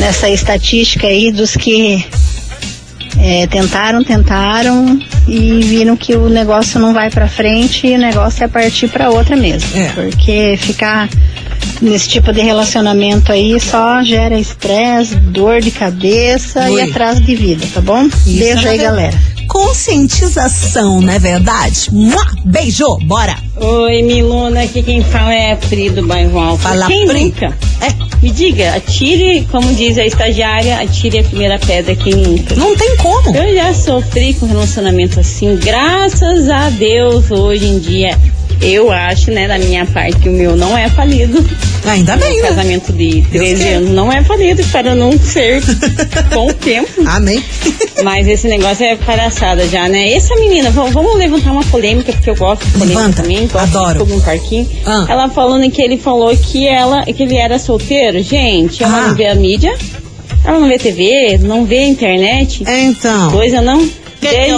nessa 0.00 0.30
estatística 0.30 1.06
aí 1.06 1.30
dos 1.30 1.54
que 1.54 2.04
é, 3.18 3.46
tentaram, 3.46 4.02
tentaram 4.02 4.98
e 5.28 5.60
viram 5.60 5.96
que 5.96 6.16
o 6.16 6.28
negócio 6.28 6.80
não 6.80 6.94
vai 6.94 7.10
pra 7.10 7.28
frente 7.28 7.86
e 7.86 7.94
o 7.94 7.98
negócio 7.98 8.42
é 8.42 8.48
partir 8.48 8.88
pra 8.88 9.10
outra 9.10 9.36
mesmo. 9.36 9.68
É. 9.78 9.90
Porque 9.90 10.56
ficar 10.58 11.08
nesse 11.82 12.08
tipo 12.08 12.32
de 12.32 12.40
relacionamento 12.40 13.30
aí 13.30 13.60
só 13.60 14.02
gera 14.02 14.38
estresse, 14.38 15.16
dor 15.16 15.60
de 15.60 15.70
cabeça 15.70 16.70
Ui. 16.70 16.80
e 16.80 16.82
atraso 16.82 17.20
de 17.20 17.34
vida, 17.36 17.66
tá 17.72 17.80
bom? 17.80 18.06
Isso 18.06 18.38
Beijo 18.38 18.68
aí, 18.68 18.78
galera. 18.78 19.18
Conscientização, 19.50 21.00
não 21.00 21.12
é 21.12 21.18
verdade? 21.18 21.88
Mua! 21.90 22.24
Beijo, 22.44 22.96
bora! 23.02 23.36
Oi, 23.56 24.00
Miluna, 24.00 24.62
aqui 24.62 24.80
quem 24.80 25.02
fala 25.02 25.34
é 25.34 25.52
a 25.52 25.56
Pri 25.56 25.90
do 25.90 26.06
bairro 26.06 26.38
Alto. 26.38 26.62
Fala, 26.62 26.86
quem 26.86 27.04
Pri. 27.04 27.24
nunca? 27.24 27.58
É. 27.80 28.10
Me 28.22 28.30
diga, 28.30 28.76
atire, 28.76 29.48
como 29.50 29.74
diz 29.74 29.98
a 29.98 30.06
estagiária, 30.06 30.80
atire 30.80 31.18
a 31.18 31.24
primeira 31.24 31.58
pedra 31.58 31.96
quem 31.96 32.14
nunca. 32.14 32.54
Não 32.54 32.76
tem 32.76 32.96
como. 32.98 33.36
Eu 33.36 33.52
já 33.52 33.74
sofri 33.74 34.34
com 34.34 34.46
relacionamento 34.46 35.18
assim, 35.18 35.56
graças 35.56 36.48
a 36.48 36.70
Deus, 36.70 37.28
hoje 37.28 37.66
em 37.66 37.80
dia. 37.80 38.16
Eu 38.60 38.90
acho, 38.90 39.30
né, 39.30 39.48
da 39.48 39.58
minha 39.58 39.86
parte, 39.86 40.18
que 40.18 40.28
o 40.28 40.32
meu 40.32 40.54
não 40.54 40.76
é 40.76 40.88
falido. 40.90 41.42
Ainda 41.86 42.14
bem, 42.16 42.42
né? 42.42 42.48
casamento 42.48 42.92
de 42.92 43.22
13 43.22 43.54
queira. 43.62 43.78
anos 43.78 43.90
não 43.90 44.12
é 44.12 44.22
falido, 44.22 44.60
espero 44.60 44.94
não 44.94 45.18
ser 45.18 45.62
com 46.32 46.46
o 46.48 46.52
tempo. 46.52 46.90
Amém. 47.06 47.42
Mas 48.04 48.26
esse 48.28 48.46
negócio 48.48 48.84
é 48.84 48.96
palhaçada 48.96 49.66
já, 49.66 49.88
né? 49.88 50.12
Essa 50.12 50.34
menina, 50.36 50.70
vamos, 50.70 51.16
levantar 51.16 51.52
uma 51.52 51.64
polêmica, 51.64 52.12
porque 52.12 52.28
eu 52.30 52.36
gosto 52.36 52.64
de 52.66 52.72
polêmica 52.72 52.98
Levanta. 53.00 53.22
também. 53.22 53.46
Gosto 53.46 53.78
Adoro. 53.78 54.04
de 54.04 54.12
no 54.12 54.20
parquinho. 54.20 54.68
Ah. 54.84 55.06
Ela 55.08 55.28
falando 55.30 55.70
que 55.70 55.80
ele 55.80 55.96
falou 55.96 56.36
que, 56.36 56.68
ela, 56.68 57.04
que 57.06 57.22
ele 57.22 57.36
era 57.36 57.58
solteiro. 57.58 58.22
Gente, 58.22 58.82
ela 58.84 58.98
Ah. 58.98 59.06
não 59.08 59.14
vê 59.14 59.26
a 59.26 59.34
mídia, 59.34 59.74
ela 60.44 60.58
não 60.58 60.68
vê 60.68 60.78
TV, 60.78 61.38
não 61.40 61.64
vê 61.64 61.82
internet. 61.84 62.62
Então. 62.68 63.30
Coisa 63.30 63.62
não. 63.62 63.88
Que 64.20 64.28
que 64.28 64.52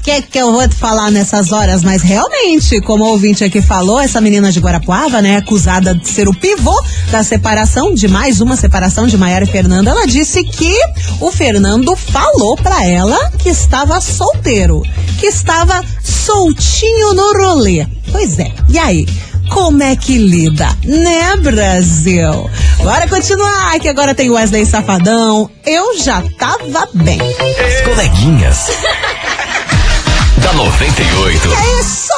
que, 0.00 0.22
que 0.22 0.38
eu 0.38 0.50
vou 0.52 0.66
te 0.66 0.74
falar 0.74 1.10
nessas 1.10 1.52
horas? 1.52 1.82
Mas 1.82 2.02
realmente, 2.02 2.80
como 2.80 3.04
o 3.04 3.08
ouvinte 3.08 3.44
aqui 3.44 3.60
falou, 3.60 4.00
essa 4.00 4.20
menina 4.20 4.50
de 4.50 4.58
Guarapuava, 4.58 5.20
né, 5.20 5.36
acusada 5.36 5.94
de 5.94 6.08
ser 6.08 6.28
o 6.28 6.34
pivô 6.34 6.74
da 7.10 7.22
separação, 7.22 7.92
de 7.92 8.08
mais 8.08 8.40
uma 8.40 8.56
separação 8.56 9.06
de 9.06 9.18
Maiara 9.18 9.44
e 9.44 9.48
Fernanda, 9.48 9.90
ela 9.90 10.06
disse 10.06 10.42
que 10.44 10.74
o 11.20 11.30
Fernando 11.30 11.94
falou 11.94 12.56
pra 12.56 12.86
ela 12.86 13.30
que 13.38 13.50
estava 13.50 14.00
solteiro, 14.00 14.82
que 15.20 15.26
estava 15.26 15.84
soltinho 16.02 17.14
no 17.14 17.32
rolê. 17.32 17.86
Pois 18.10 18.38
é, 18.38 18.50
e 18.68 18.78
aí? 18.78 19.06
Como 19.50 19.82
é 19.82 19.96
que 19.96 20.18
lida, 20.18 20.68
né, 20.84 21.36
Brasil? 21.36 22.50
Bora 22.82 23.08
continuar, 23.08 23.78
que 23.80 23.88
agora 23.88 24.14
tem 24.14 24.30
Wesley 24.30 24.64
Safadão. 24.66 25.50
Eu 25.64 25.98
já 25.98 26.22
tava 26.38 26.88
bem. 26.94 27.18
As 27.20 27.80
coleguinhas. 27.84 28.68
Da 30.48 30.52
98. 30.54 31.52
É 31.52 31.80
isso! 31.80 32.08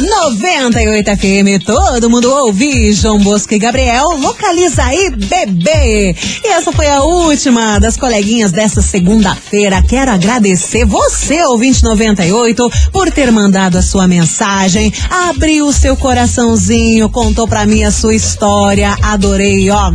98 0.00 1.16
FM, 1.16 1.64
todo 1.64 2.08
mundo 2.08 2.30
ouve. 2.30 2.92
João 2.92 3.18
Bosco 3.18 3.54
e 3.54 3.58
Gabriel, 3.58 4.16
localiza 4.18 4.84
aí, 4.84 5.10
bebê! 5.10 6.14
E 6.44 6.48
essa 6.48 6.72
foi 6.72 6.88
a 6.88 7.02
última 7.02 7.78
das 7.78 7.96
coleguinhas 7.96 8.52
dessa 8.52 8.80
segunda-feira. 8.80 9.82
Quero 9.82 10.12
agradecer 10.12 10.84
você, 10.84 11.42
ouvinte 11.44 11.82
98, 11.82 12.70
por 12.92 13.10
ter 13.10 13.30
mandado 13.30 13.76
a 13.76 13.82
sua 13.82 14.06
mensagem, 14.06 14.92
abriu 15.28 15.66
o 15.66 15.72
seu 15.72 15.96
coraçãozinho, 15.96 17.10
contou 17.10 17.46
pra 17.46 17.66
mim 17.66 17.84
a 17.84 17.90
sua 17.90 18.14
história. 18.14 18.96
Adorei, 19.02 19.68
ó. 19.70 19.90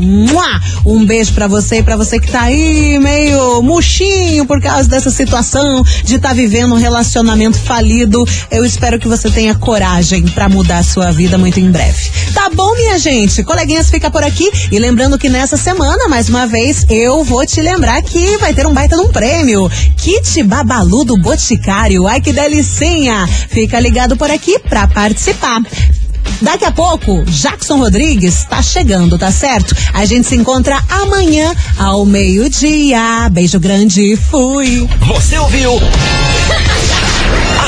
Um 0.86 1.06
beijo 1.06 1.34
pra 1.34 1.48
você 1.48 1.78
e 1.78 1.84
pra 1.84 1.96
você 1.96 2.20
que 2.20 2.32
tá 2.32 2.42
aí 2.42 3.00
meio 3.00 3.62
murchinho 3.62 4.46
por 4.46 4.62
causa 4.62 4.88
dessa 4.88 5.10
situação 5.10 5.84
de 6.04 6.16
estar 6.16 6.34
vivendo 6.34 6.76
um 6.76 6.78
relacionamento 6.78 7.58
falido. 7.78 8.28
Eu 8.50 8.66
espero 8.66 9.00
que 9.00 9.08
você 9.08 9.30
tenha 9.30 9.54
coragem 9.54 10.24
pra 10.30 10.50
mudar 10.50 10.80
a 10.80 10.84
sua 10.84 11.12
vida 11.12 11.38
muito 11.38 11.60
em 11.60 11.70
breve. 11.70 12.10
Tá 12.34 12.50
bom, 12.50 12.74
minha 12.76 12.98
gente? 12.98 13.44
Coleguinhas 13.44 13.92
fica 13.92 14.10
por 14.10 14.24
aqui 14.24 14.50
e 14.72 14.80
lembrando 14.80 15.18
que 15.18 15.30
nessa 15.30 15.56
semana, 15.56 16.08
mais 16.08 16.28
uma 16.28 16.48
vez, 16.48 16.86
eu 16.90 17.24
vou 17.24 17.46
te 17.46 17.62
lembrar 17.62 18.02
que 18.02 18.38
vai 18.38 18.52
ter 18.52 18.66
um 18.66 18.74
baita 18.74 18.98
num 18.98 19.10
prêmio. 19.10 19.70
Kit 19.96 20.42
Babalu 20.42 21.06
do 21.06 21.18
Boticário. 21.18 22.08
Ai 22.08 22.20
que 22.20 22.34
delicinha! 22.34 23.28
Fica 23.28 23.80
ligado 23.80 24.18
por 24.18 24.32
aqui 24.32 24.58
pra 24.58 24.88
participar. 24.88 25.62
Daqui 26.42 26.66
a 26.66 26.72
pouco, 26.72 27.24
Jackson 27.26 27.78
Rodrigues 27.78 28.44
tá 28.46 28.62
chegando, 28.62 29.18
tá 29.18 29.32
certo? 29.32 29.76
A 29.94 30.04
gente 30.06 30.28
se 30.28 30.36
encontra 30.36 30.82
amanhã 30.90 31.54
ao 31.78 32.06
meio-dia. 32.06 33.30
Beijo 33.32 33.60
grande 33.60 34.14
e 34.14 34.18
fui. 34.18 34.88
Você 35.08 35.38
ouviu? 35.38 35.74